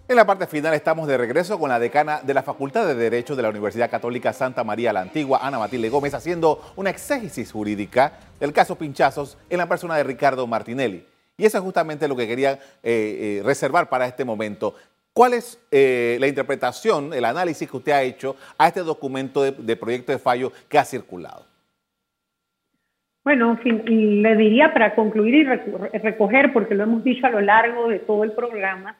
En 0.09 0.17
la 0.17 0.25
parte 0.25 0.47
final 0.47 0.73
estamos 0.73 1.07
de 1.07 1.19
regreso 1.19 1.59
con 1.59 1.69
la 1.69 1.79
decana 1.79 2.23
de 2.23 2.33
la 2.33 2.43
Facultad 2.43 2.87
de 2.87 2.95
Derecho 2.95 3.37
de 3.37 3.43
la 3.43 3.51
Universidad 3.51 3.91
Católica 3.91 4.33
Santa 4.33 4.65
María 4.65 4.91
la 4.91 5.03
Antigua, 5.03 5.41
Ana 5.43 5.59
Matilde 5.59 5.91
Gómez, 5.91 6.15
haciendo 6.15 6.63
una 6.77 6.89
exégesis 6.89 7.53
jurídica 7.53 8.15
del 8.41 8.55
caso 8.55 8.79
Pinchazos 8.79 9.37
en 9.51 9.59
la 9.59 9.69
persona 9.69 9.99
de 9.99 10.05
Ricardo 10.05 10.47
Martinelli. 10.47 11.05
Y 11.37 11.45
eso 11.45 11.59
es 11.59 11.65
justamente 11.65 12.09
lo 12.09 12.17
que 12.17 12.27
quería 12.27 12.53
eh, 12.53 12.59
eh, 12.83 13.43
reservar 13.45 13.91
para 13.91 14.07
este 14.07 14.25
momento. 14.25 14.75
¿Cuál 15.13 15.35
es 15.35 15.63
eh, 15.71 16.17
la 16.19 16.27
interpretación, 16.27 17.13
el 17.13 17.27
análisis 17.27 17.71
que 17.71 17.77
usted 17.77 17.93
ha 17.93 18.03
hecho 18.03 18.35
a 18.57 18.69
este 18.69 18.81
documento 18.81 19.43
de, 19.43 19.77
proyecto 19.77 20.13
de 20.13 20.19
fallo 20.19 20.53
que 20.71 20.79
ha 20.79 20.87
circulado? 20.87 21.45
Bueno, 23.25 23.59
le 23.63 24.37
diría 24.37 24.73
para 24.73 24.95
concluir 24.95 25.35
y 25.35 25.99
recoger, 25.99 26.55
porque 26.55 26.75
lo 26.75 26.85
hemos 26.85 27.05
dicho 27.05 27.27
a 27.27 27.31
lo 27.31 27.43
largo 27.43 27.89
de 27.89 27.99
todo 27.99 28.25
el 28.25 28.33
programa, 28.33 28.97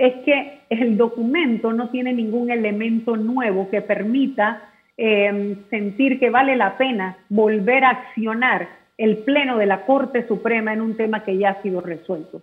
es 0.00 0.14
que 0.24 0.60
el 0.70 0.96
documento 0.96 1.74
no 1.74 1.90
tiene 1.90 2.14
ningún 2.14 2.50
elemento 2.50 3.18
nuevo 3.18 3.68
que 3.68 3.82
permita 3.82 4.62
em, 4.96 5.56
sentir 5.68 6.18
que 6.18 6.30
vale 6.30 6.56
la 6.56 6.78
pena 6.78 7.18
volver 7.28 7.84
a 7.84 7.90
accionar 7.90 8.66
el 8.96 9.18
Pleno 9.18 9.58
de 9.58 9.66
la 9.66 9.84
Corte 9.84 10.26
Suprema 10.26 10.72
en 10.72 10.80
un 10.80 10.96
tema 10.96 11.22
que 11.22 11.36
ya 11.36 11.50
ha 11.50 11.62
sido 11.62 11.82
resuelto. 11.82 12.40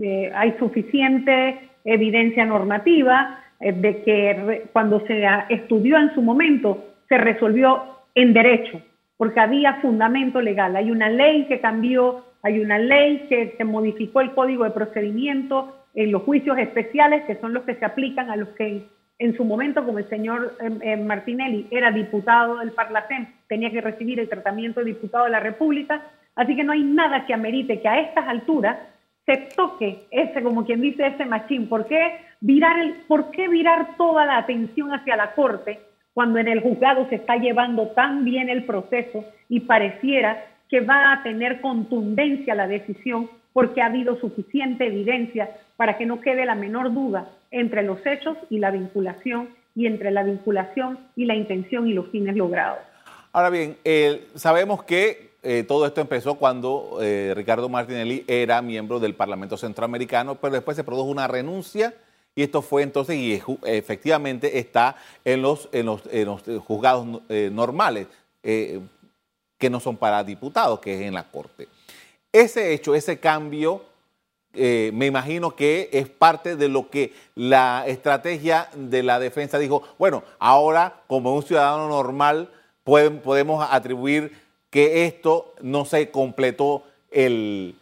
Eh, 0.00 0.30
hay 0.32 0.54
suficiente 0.60 1.58
evidencia 1.84 2.44
normativa 2.44 3.40
eh, 3.58 3.72
de 3.72 4.02
que 4.02 4.68
cuando 4.72 5.04
se 5.08 5.26
estudió 5.48 5.98
en 5.98 6.14
su 6.14 6.22
momento 6.22 6.84
se 7.08 7.18
resolvió 7.18 7.82
en 8.14 8.32
derecho, 8.32 8.80
porque 9.16 9.40
había 9.40 9.80
fundamento 9.82 10.40
legal. 10.40 10.76
Hay 10.76 10.92
una 10.92 11.08
ley 11.08 11.46
que 11.46 11.58
cambió, 11.58 12.24
hay 12.44 12.60
una 12.60 12.78
ley 12.78 13.26
que 13.28 13.64
modificó 13.64 14.20
el 14.20 14.30
código 14.30 14.62
de 14.62 14.70
procedimiento 14.70 15.74
en 15.94 16.12
los 16.12 16.22
juicios 16.22 16.58
especiales, 16.58 17.24
que 17.24 17.36
son 17.36 17.52
los 17.52 17.64
que 17.64 17.74
se 17.74 17.84
aplican 17.84 18.30
a 18.30 18.36
los 18.36 18.48
que 18.50 18.86
en 19.18 19.36
su 19.36 19.44
momento, 19.44 19.84
como 19.84 19.98
el 19.98 20.08
señor 20.08 20.56
em, 20.60 21.04
Martinelli 21.04 21.66
era 21.70 21.90
diputado 21.90 22.56
del 22.56 22.72
Parlacén, 22.72 23.28
tenía 23.48 23.70
que 23.70 23.82
recibir 23.82 24.18
el 24.18 24.30
tratamiento 24.30 24.80
de 24.80 24.86
diputado 24.86 25.26
de 25.26 25.30
la 25.30 25.40
República. 25.40 26.02
Así 26.34 26.56
que 26.56 26.64
no 26.64 26.72
hay 26.72 26.82
nada 26.82 27.26
que 27.26 27.34
amerite 27.34 27.80
que 27.80 27.88
a 27.88 28.00
estas 28.00 28.26
alturas 28.26 28.78
se 29.26 29.36
toque 29.54 30.06
ese, 30.10 30.42
como 30.42 30.64
quien 30.64 30.80
dice, 30.80 31.06
ese 31.06 31.26
machín. 31.26 31.68
¿Por 31.68 31.86
qué 31.86 32.16
virar, 32.40 32.78
el, 32.80 32.94
¿Por 33.06 33.30
qué 33.30 33.48
virar 33.48 33.96
toda 33.98 34.24
la 34.24 34.38
atención 34.38 34.92
hacia 34.94 35.16
la 35.16 35.34
Corte 35.34 35.80
cuando 36.14 36.38
en 36.38 36.48
el 36.48 36.60
juzgado 36.60 37.06
se 37.10 37.16
está 37.16 37.36
llevando 37.36 37.88
tan 37.88 38.24
bien 38.24 38.48
el 38.48 38.64
proceso 38.64 39.24
y 39.50 39.60
pareciera 39.60 40.44
que 40.70 40.80
va 40.80 41.12
a 41.12 41.22
tener 41.22 41.60
contundencia 41.60 42.54
la 42.54 42.66
decisión 42.66 43.28
porque 43.52 43.82
ha 43.82 43.86
habido 43.86 44.18
suficiente 44.18 44.86
evidencia 44.86 45.50
para 45.80 45.96
que 45.96 46.04
no 46.04 46.20
quede 46.20 46.44
la 46.44 46.54
menor 46.54 46.92
duda 46.92 47.30
entre 47.50 47.82
los 47.82 48.04
hechos 48.04 48.36
y 48.50 48.58
la 48.58 48.70
vinculación 48.70 49.48
y 49.74 49.86
entre 49.86 50.10
la 50.10 50.22
vinculación 50.22 50.98
y 51.16 51.24
la 51.24 51.34
intención 51.34 51.88
y 51.88 51.94
los 51.94 52.10
fines 52.10 52.36
logrados. 52.36 52.80
Ahora 53.32 53.48
bien, 53.48 53.78
sabemos 54.34 54.82
que 54.82 55.30
eh, 55.42 55.64
todo 55.66 55.86
esto 55.86 56.02
empezó 56.02 56.34
cuando 56.34 56.98
eh, 57.00 57.32
Ricardo 57.34 57.70
Martinelli 57.70 58.24
era 58.28 58.60
miembro 58.60 59.00
del 59.00 59.14
Parlamento 59.14 59.56
Centroamericano, 59.56 60.34
pero 60.34 60.52
después 60.52 60.76
se 60.76 60.84
produjo 60.84 61.08
una 61.08 61.26
renuncia 61.26 61.94
y 62.34 62.42
esto 62.42 62.60
fue 62.60 62.82
entonces, 62.82 63.16
y 63.16 63.42
efectivamente 63.64 64.58
está 64.58 64.96
en 65.24 65.40
los, 65.40 65.70
en 65.72 65.86
los, 65.86 66.42
juzgados 66.62 67.22
eh, 67.30 67.48
normales, 67.50 68.06
que 68.42 69.70
no 69.70 69.80
son 69.80 69.96
para 69.96 70.22
diputados, 70.24 70.78
que 70.80 70.92
es 70.92 71.00
en 71.06 71.14
la 71.14 71.22
Corte. 71.22 71.68
Ese 72.30 72.74
hecho, 72.74 72.94
ese 72.94 73.18
cambio, 73.18 73.89
me 74.52 75.06
imagino 75.06 75.52
que 75.52 75.88
es 75.92 76.08
parte 76.08 76.56
de 76.56 76.68
lo 76.68 76.90
que 76.90 77.12
la 77.34 77.84
estrategia 77.86 78.68
de 78.74 79.02
la 79.02 79.18
defensa 79.18 79.58
dijo, 79.58 79.82
bueno, 79.98 80.22
ahora 80.38 80.94
como 81.06 81.34
un 81.34 81.42
ciudadano 81.42 81.88
normal 81.88 82.48
podemos 82.84 83.66
atribuir 83.70 84.32
que 84.70 85.06
esto 85.06 85.52
no 85.62 85.84
se 85.84 86.10
completó 86.10 86.84
el, 87.10 87.74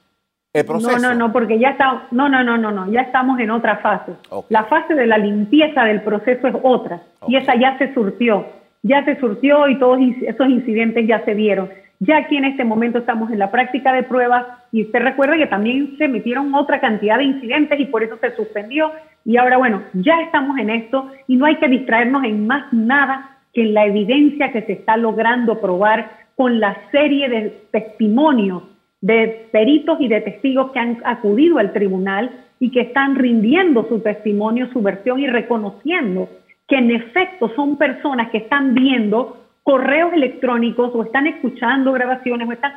proceso. 0.67 0.99
No, 0.99 1.11
no, 1.11 1.15
no, 1.15 1.33
porque 1.33 1.59
ya 1.59 1.71
está, 1.71 2.09
no, 2.11 2.29
no, 2.29 2.43
no, 2.43 2.59
no, 2.59 2.73
no, 2.73 2.91
ya 2.91 3.03
estamos 3.03 3.39
en 3.39 3.51
otra 3.51 3.77
fase. 3.79 4.13
La 4.49 4.65
fase 4.65 4.95
de 4.95 5.07
la 5.07 5.19
limpieza 5.19 5.85
del 5.85 6.03
proceso 6.03 6.49
es 6.49 6.57
otra 6.63 7.03
y 7.27 7.37
esa 7.37 7.55
ya 7.55 7.79
se 7.79 7.93
surtió, 7.95 8.47
ya 8.83 9.05
se 9.05 9.19
surtió 9.21 9.69
y 9.69 9.79
todos 9.79 9.99
esos 10.23 10.49
incidentes 10.49 11.07
ya 11.07 11.25
se 11.25 11.35
vieron. 11.35 11.71
Ya 12.01 12.19
aquí 12.19 12.37
en 12.37 12.45
este 12.45 12.65
momento 12.65 12.99
estamos 12.99 13.31
en 13.31 13.41
la 13.41 13.51
práctica 13.51 13.93
de 13.93 14.05
pruebas 14.05 14.47
y 14.71 14.83
usted 14.83 15.01
recuerda 15.01 15.37
que 15.37 15.47
también 15.47 15.97
se 15.99 16.05
emitieron 16.05 16.55
otra 16.55 16.81
cantidad 16.81 17.19
de 17.19 17.25
incidentes 17.25 17.81
y 17.81 17.87
por 17.87 18.05
eso 18.05 18.17
se 18.21 18.37
suspendió. 18.37 18.93
Y 19.25 19.37
ahora, 19.37 19.59
bueno, 19.59 19.83
ya 19.95 20.21
estamos 20.23 20.59
en 20.59 20.71
esto 20.71 21.11
y 21.27 21.37
no 21.37 21.47
hay 21.47 21.57
que 21.57 21.69
distraernos 21.69 22.23
en 22.25 22.47
más 22.47 22.73
nada 22.73 23.39
que 23.53 23.63
en 23.63 23.75
la 23.75 23.87
evidencia 23.87 24.53
que 24.53 24.63
se 24.63 24.73
está 24.75 24.97
logrando 24.97 25.61
probar 25.61 26.11
con 26.37 26.61
la 26.61 26.77
serie 26.93 27.29
de 27.29 27.63
testimonios 27.73 28.63
de 29.01 29.49
peritos 29.53 30.01
y 30.01 30.09
de 30.09 30.21
testigos 30.21 30.73
que 30.73 30.79
han 30.79 30.99
acudido 31.05 31.59
al 31.59 31.73
tribunal 31.73 32.31
y 32.61 32.71
que 32.71 32.81
están 32.81 33.15
rindiendo 33.17 33.87
su 33.89 34.01
testimonio, 34.01 34.69
su 34.73 34.83
versión 34.83 35.21
y 35.21 35.27
reconociendo 35.27 36.29
que 36.67 36.77
en 36.77 36.91
efecto 36.91 37.51
son 37.55 37.77
personas 37.77 38.31
que 38.31 38.39
están 38.39 38.75
viendo 38.75 39.48
correos 39.69 40.15
electrónicos 40.15 40.93
o 40.95 41.03
están 41.03 41.27
escuchando 41.27 41.93
grabaciones 41.93 42.49
o 42.49 42.53
están 42.53 42.73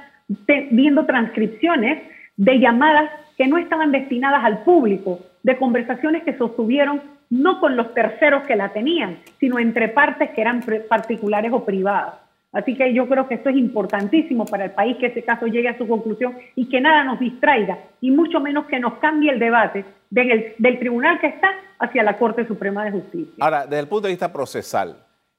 viendo 0.71 1.05
transcripciones 1.05 2.03
de 2.35 2.59
llamadas 2.59 3.09
que 3.37 3.47
no 3.47 3.57
estaban 3.57 3.93
destinadas 3.93 4.43
al 4.43 4.65
público, 4.65 5.19
de 5.41 5.55
conversaciones 5.55 6.23
que 6.23 6.37
sostuvieron 6.37 7.01
no 7.29 7.61
con 7.61 7.77
los 7.77 7.93
terceros 7.93 8.43
que 8.43 8.57
la 8.57 8.73
tenían, 8.73 9.19
sino 9.39 9.57
entre 9.57 9.87
partes 9.87 10.31
que 10.31 10.41
eran 10.41 10.61
particulares 10.89 11.53
o 11.53 11.63
privadas. 11.63 12.15
Así 12.51 12.75
que 12.75 12.93
yo 12.93 13.07
creo 13.07 13.25
que 13.29 13.35
esto 13.35 13.47
es 13.47 13.55
importantísimo 13.55 14.43
para 14.43 14.65
el 14.65 14.71
país 14.71 14.97
que 14.97 15.05
ese 15.05 15.23
caso 15.23 15.47
llegue 15.47 15.69
a 15.69 15.77
su 15.77 15.87
conclusión 15.87 16.35
y 16.57 16.67
que 16.67 16.81
nada 16.81 17.05
nos 17.05 17.21
distraiga 17.21 17.77
y 18.01 18.11
mucho 18.11 18.41
menos 18.41 18.65
que 18.65 18.81
nos 18.81 18.95
cambie 18.95 19.31
el 19.31 19.39
debate 19.39 19.85
del, 20.09 20.77
tribunal 20.77 21.21
que 21.21 21.27
está 21.27 21.51
hacia 21.79 22.03
la 22.03 22.17
Corte 22.17 22.45
Suprema 22.45 22.83
de 22.83 22.91
Justicia. 22.91 23.33
Ahora, 23.39 23.63
desde 23.65 23.79
el 23.79 23.87
punto 23.87 24.07
de 24.07 24.13
vista 24.13 24.33
procesal, 24.33 24.97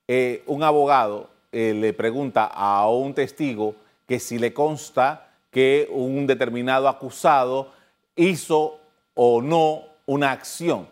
eh, 0.08 0.42
un 0.46 0.62
abogado 0.62 1.32
eh, 1.52 1.74
le 1.74 1.92
pregunta 1.92 2.46
a 2.46 2.88
un 2.88 3.14
testigo 3.14 3.76
que 4.08 4.18
si 4.18 4.38
le 4.38 4.52
consta 4.52 5.28
que 5.50 5.86
un 5.90 6.26
determinado 6.26 6.88
acusado 6.88 7.70
hizo 8.16 8.80
o 9.14 9.42
no 9.42 9.82
una 10.06 10.32
acción. 10.32 10.88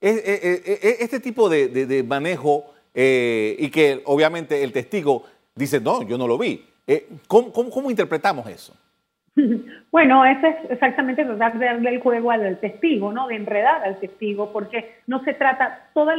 Este 0.00 1.20
tipo 1.20 1.48
de, 1.48 2.04
manejo 2.06 2.74
y 2.94 3.70
que 3.70 4.02
obviamente 4.04 4.62
el 4.64 4.72
testigo 4.72 5.24
dice, 5.54 5.80
no, 5.80 6.02
yo 6.02 6.18
no 6.18 6.26
lo 6.26 6.38
vi. 6.38 6.64
Eh, 6.86 7.08
¿cómo, 7.28 7.90
interpretamos 7.90 8.46
eso? 8.48 8.74
Bueno, 9.92 10.24
eso 10.24 10.46
es 10.46 10.70
exactamente 10.70 11.24
tratar 11.24 11.58
de 11.58 11.66
darle 11.66 11.90
el 11.90 12.00
juego 12.00 12.30
al 12.30 12.60
testigo, 12.60 13.12
¿no? 13.12 13.26
De 13.26 13.34
enredar 13.34 13.82
al 13.82 13.98
testigo, 13.98 14.52
porque 14.52 14.98
no 15.08 15.24
se 15.24 15.34
trata, 15.34 15.88
todos 15.94 16.16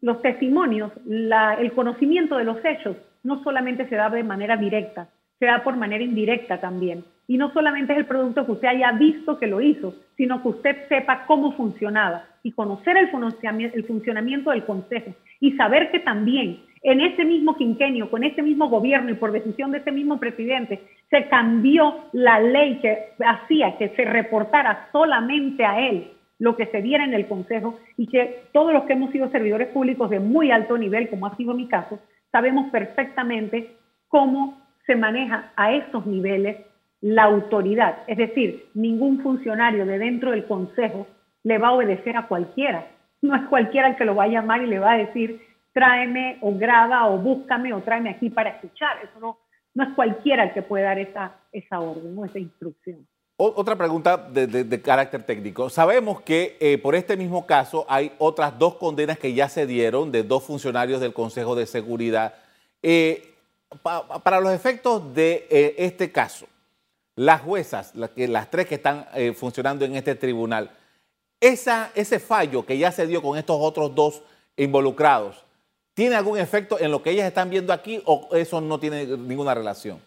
los 0.00 0.20
testimonios, 0.22 0.92
el 1.06 1.72
conocimiento 1.72 2.36
de 2.36 2.44
los 2.44 2.64
hechos, 2.64 2.96
no 3.22 3.42
solamente 3.42 3.88
se 3.88 3.96
da 3.96 4.08
de 4.10 4.22
manera 4.22 4.56
directa, 4.56 5.08
se 5.38 5.46
da 5.46 5.62
por 5.62 5.76
manera 5.76 6.02
indirecta 6.02 6.60
también. 6.60 7.04
Y 7.28 7.38
no 7.38 7.52
solamente 7.52 7.92
es 7.92 7.98
el 7.98 8.06
producto 8.06 8.46
que 8.46 8.52
usted 8.52 8.68
haya 8.68 8.92
visto 8.92 9.38
que 9.38 9.48
lo 9.48 9.60
hizo, 9.60 9.94
sino 10.16 10.42
que 10.42 10.48
usted 10.48 10.88
sepa 10.88 11.24
cómo 11.26 11.52
funcionaba. 11.52 12.24
Y 12.44 12.52
conocer 12.52 12.96
el 12.96 13.84
funcionamiento 13.84 14.50
del 14.52 14.64
Consejo. 14.64 15.12
Y 15.40 15.52
saber 15.56 15.90
que 15.90 15.98
también 15.98 16.60
en 16.82 17.00
ese 17.00 17.24
mismo 17.24 17.56
quinquenio, 17.56 18.08
con 18.10 18.22
ese 18.22 18.42
mismo 18.42 18.68
gobierno 18.68 19.10
y 19.10 19.14
por 19.14 19.32
decisión 19.32 19.72
de 19.72 19.78
ese 19.78 19.90
mismo 19.90 20.20
presidente, 20.20 20.80
se 21.10 21.26
cambió 21.26 22.04
la 22.12 22.38
ley 22.38 22.78
que 22.80 23.08
hacía 23.26 23.76
que 23.76 23.88
se 23.90 24.04
reportara 24.04 24.88
solamente 24.92 25.64
a 25.64 25.80
él 25.80 26.12
lo 26.38 26.56
que 26.56 26.66
se 26.66 26.82
diera 26.82 27.04
en 27.04 27.14
el 27.14 27.26
Consejo 27.26 27.78
y 27.96 28.06
que 28.06 28.48
todos 28.52 28.72
los 28.72 28.84
que 28.84 28.92
hemos 28.92 29.10
sido 29.10 29.30
servidores 29.30 29.68
públicos 29.68 30.10
de 30.10 30.20
muy 30.20 30.50
alto 30.50 30.76
nivel, 30.76 31.08
como 31.08 31.26
ha 31.26 31.36
sido 31.36 31.54
mi 31.54 31.68
caso, 31.68 31.98
sabemos 32.30 32.70
perfectamente 32.70 33.76
cómo 34.08 34.60
se 34.86 34.96
maneja 34.96 35.52
a 35.56 35.72
esos 35.72 36.06
niveles 36.06 36.58
la 37.00 37.24
autoridad. 37.24 37.98
Es 38.06 38.18
decir, 38.18 38.66
ningún 38.74 39.20
funcionario 39.20 39.86
de 39.86 39.98
dentro 39.98 40.30
del 40.30 40.44
Consejo 40.46 41.06
le 41.42 41.58
va 41.58 41.68
a 41.68 41.72
obedecer 41.72 42.16
a 42.16 42.26
cualquiera. 42.26 42.86
No 43.22 43.34
es 43.34 43.42
cualquiera 43.48 43.88
el 43.88 43.96
que 43.96 44.04
lo 44.04 44.14
va 44.14 44.24
a 44.24 44.28
llamar 44.28 44.62
y 44.62 44.66
le 44.66 44.78
va 44.78 44.92
a 44.92 44.98
decir 44.98 45.40
tráeme 45.72 46.38
o 46.40 46.56
graba 46.56 47.06
o 47.06 47.18
búscame 47.18 47.74
o 47.74 47.82
tráeme 47.82 48.10
aquí 48.10 48.30
para 48.30 48.50
escuchar. 48.50 48.96
Eso 49.04 49.20
no, 49.20 49.38
no 49.74 49.84
es 49.84 49.90
cualquiera 49.94 50.44
el 50.44 50.52
que 50.52 50.62
puede 50.62 50.84
dar 50.84 50.98
esa, 50.98 51.36
esa 51.52 51.80
orden 51.80 52.16
o 52.16 52.24
esa 52.24 52.38
instrucción. 52.38 53.06
Otra 53.38 53.76
pregunta 53.76 54.16
de, 54.16 54.80
carácter 54.80 55.22
técnico. 55.24 55.68
Sabemos 55.68 56.22
que 56.22 56.56
eh, 56.58 56.78
por 56.78 56.94
este 56.94 57.18
mismo 57.18 57.46
caso 57.46 57.84
hay 57.86 58.12
otras 58.18 58.58
dos 58.58 58.76
condenas 58.76 59.18
que 59.18 59.34
ya 59.34 59.48
se 59.50 59.66
dieron 59.66 60.10
de 60.10 60.22
dos 60.22 60.42
funcionarios 60.44 61.02
del 61.02 61.12
Consejo 61.12 61.54
de 61.54 61.66
Seguridad. 61.66 62.34
Eh, 62.82 63.34
para 64.22 64.40
los 64.40 64.52
efectos 64.52 65.12
de 65.14 65.46
eh, 65.50 65.74
este 65.76 66.10
caso, 66.10 66.46
las 67.14 67.42
juezas, 67.42 67.92
las, 67.94 68.50
tres 68.50 68.66
que 68.66 68.76
están 68.76 69.06
funcionando 69.34 69.84
en 69.84 69.96
este 69.96 70.14
tribunal, 70.14 70.70
ese 71.40 72.18
fallo 72.20 72.64
que 72.64 72.78
ya 72.78 72.90
se 72.90 73.06
dio 73.06 73.20
con 73.20 73.36
estos 73.36 73.56
otros 73.60 73.94
dos 73.94 74.22
involucrados, 74.56 75.46
¿Tiene 75.96 76.14
algún 76.14 76.38
efecto 76.38 76.78
en 76.78 76.90
lo 76.90 77.02
que 77.02 77.08
ellas 77.08 77.26
están 77.26 77.48
viendo 77.48 77.72
aquí 77.72 78.02
o 78.04 78.28
eso 78.32 78.60
no 78.60 78.78
tiene 78.78 79.06
ninguna 79.06 79.54
relación? 79.54 79.98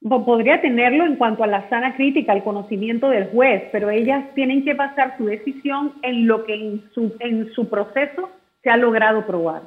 Podría 0.00 0.60
tenerlo 0.60 1.04
en 1.04 1.16
cuanto 1.16 1.42
a 1.42 1.46
la 1.46 1.68
sana 1.68 1.96
crítica, 1.96 2.32
al 2.32 2.44
conocimiento 2.44 3.08
del 3.08 3.30
juez, 3.30 3.64
pero 3.72 3.90
ellas 3.90 4.24
tienen 4.34 4.64
que 4.64 4.74
basar 4.74 5.16
su 5.18 5.26
decisión 5.26 5.94
en 6.02 6.26
lo 6.26 6.44
que 6.44 6.54
en 6.54 6.90
su, 6.94 7.14
en 7.20 7.52
su 7.52 7.68
proceso 7.68 8.30
se 8.62 8.70
ha 8.70 8.76
logrado 8.76 9.26
probar. 9.26 9.62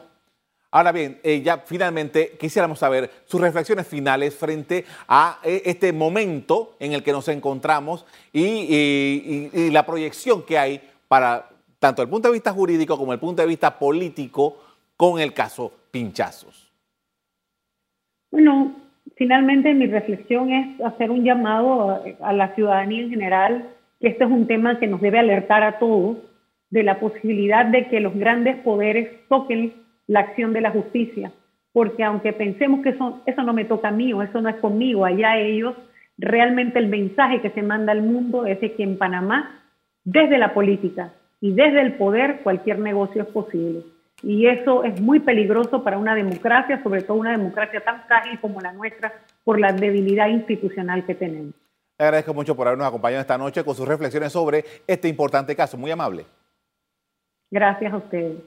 Ahora 0.74 0.94
bien, 0.94 1.20
eh, 1.24 1.42
ya 1.42 1.58
finalmente 1.58 2.38
quisiéramos 2.40 2.80
saber 2.80 3.10
sus 3.26 3.42
reflexiones 3.42 3.86
finales 3.86 4.34
frente 4.38 4.86
a 5.06 5.40
eh, 5.44 5.64
este 5.66 5.92
momento 5.92 6.76
en 6.80 6.94
el 6.94 7.04
que 7.04 7.12
nos 7.12 7.28
encontramos 7.28 8.06
y, 8.32 9.50
y, 9.54 9.70
la 9.70 9.86
proyección 9.86 10.44
que 10.44 10.58
hay 10.58 10.82
para 11.10 11.50
tanto 11.78 12.02
el 12.02 12.08
punto 12.08 12.30
de 12.30 12.34
vista 12.34 12.54
jurídico 12.54 12.98
como 12.98 13.12
el 13.12 13.20
punto 13.20 13.42
de 13.42 13.50
vista 13.50 13.78
político 13.78 14.60
con 14.96 15.20
el 15.20 15.34
caso 15.34 15.74
Pinchazos. 15.92 16.72
Bueno, 18.32 18.81
finalmente 19.16 19.74
mi 19.74 19.88
reflexión 19.88 20.52
es 20.52 20.82
hacer 20.82 21.12
un 21.12 21.24
llamado 21.24 22.04
a 22.22 22.34
la 22.34 22.56
ciudadanía 22.56 23.04
en 23.04 23.10
general, 23.10 23.70
que 24.00 24.10
este 24.10 24.24
es 24.24 24.30
un 24.30 24.48
tema 24.48 24.80
que 24.80 24.88
nos 24.88 25.02
debe 25.02 25.20
alertar 25.20 25.64
a 25.64 25.80
todos 25.80 26.18
de 26.70 26.84
la 26.84 27.00
posibilidad 27.00 27.66
de 27.66 27.88
que 27.88 28.00
los 28.00 28.16
grandes 28.16 28.58
poderes 28.58 29.10
toquen 29.28 29.74
la 30.08 30.22
acción 30.22 30.54
de 30.54 30.62
la 30.62 30.72
justicia, 30.72 31.32
porque 31.74 32.04
aunque 32.04 32.34
pensemos 32.34 32.82
que 32.82 32.90
eso, 32.90 33.44
no 33.44 33.54
me 33.54 33.66
toca 33.66 33.90
a 33.90 33.92
mí 33.92 34.12
o 34.14 34.22
eso 34.22 34.42
no 34.42 34.50
es 34.50 34.56
conmigo, 34.56 35.06
allá 35.06 35.38
ellos, 35.38 35.76
realmente 36.18 36.80
el 36.80 36.88
mensaje 36.88 37.42
que 37.42 37.52
se 37.52 37.62
manda 37.62 37.92
al 37.92 38.02
mundo 38.02 38.46
es 38.46 38.60
que 38.60 38.84
en 38.84 38.98
Panamá, 38.98 39.64
desde 40.04 40.38
la 40.38 40.54
política 40.54 41.14
y 41.40 41.54
desde 41.54 41.82
el 41.82 41.94
poder, 41.94 42.40
cualquier 42.44 42.80
negocio 42.80 43.24
es 43.24 43.28
posible. 43.30 43.84
Y 44.24 44.48
eso 44.48 44.84
es 44.84 45.00
muy 45.02 45.20
peligroso 45.20 45.84
para 45.84 45.98
una 45.98 46.14
democracia, 46.14 46.82
sobre 46.84 47.02
todo 47.02 47.18
una 47.18 47.32
democracia 47.32 47.82
tan 47.82 48.04
frágil 48.04 48.40
como 48.40 48.62
la 48.62 48.72
nuestra, 48.72 49.14
por 49.44 49.60
la 49.60 49.74
debilidad 49.74 50.28
institucional 50.28 51.06
que 51.06 51.16
tenemos. 51.16 51.54
Le 51.98 52.06
agradezco 52.06 52.34
mucho 52.34 52.56
por 52.56 52.68
habernos 52.68 52.88
acompañado 52.88 53.22
esta 53.22 53.38
noche 53.38 53.64
con 53.64 53.76
sus 53.76 53.88
reflexiones 53.88 54.32
sobre 54.32 54.66
este 54.88 55.08
importante 55.08 55.56
caso. 55.56 55.78
Muy 55.78 55.92
amable. 55.92 56.26
Gracias 57.50 57.94
a 57.94 57.98
ustedes. 57.98 58.38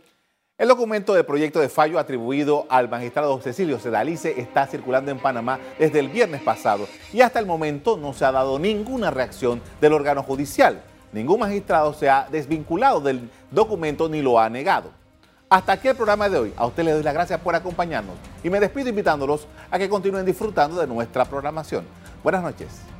El 0.56 0.68
documento 0.68 1.14
de 1.14 1.24
proyecto 1.24 1.58
de 1.58 1.68
fallo 1.68 1.98
atribuido 1.98 2.66
al 2.68 2.88
magistrado 2.88 3.40
Cecilio 3.40 3.80
Sedalice 3.80 4.40
está 4.40 4.68
circulando 4.68 5.10
en 5.10 5.18
Panamá 5.18 5.58
desde 5.80 5.98
el 5.98 6.08
viernes 6.08 6.42
pasado 6.42 6.86
y 7.12 7.22
hasta 7.22 7.40
el 7.40 7.46
momento 7.46 7.96
no 7.96 8.12
se 8.12 8.24
ha 8.24 8.30
dado 8.30 8.60
ninguna 8.60 9.10
reacción 9.10 9.60
del 9.80 9.94
órgano 9.94 10.22
judicial. 10.22 10.80
Ningún 11.12 11.40
magistrado 11.40 11.92
se 11.92 12.08
ha 12.08 12.28
desvinculado 12.30 13.00
del 13.00 13.28
documento 13.50 14.08
ni 14.08 14.22
lo 14.22 14.38
ha 14.38 14.48
negado. 14.48 14.90
Hasta 15.54 15.74
aquí 15.74 15.86
el 15.86 15.94
programa 15.94 16.28
de 16.28 16.36
hoy. 16.36 16.52
A 16.56 16.66
usted 16.66 16.82
le 16.82 16.90
doy 16.90 17.04
las 17.04 17.14
gracias 17.14 17.38
por 17.38 17.54
acompañarnos 17.54 18.16
y 18.42 18.50
me 18.50 18.58
despido 18.58 18.88
invitándolos 18.88 19.46
a 19.70 19.78
que 19.78 19.88
continúen 19.88 20.26
disfrutando 20.26 20.80
de 20.80 20.88
nuestra 20.88 21.24
programación. 21.26 21.84
Buenas 22.24 22.42
noches. 22.42 22.93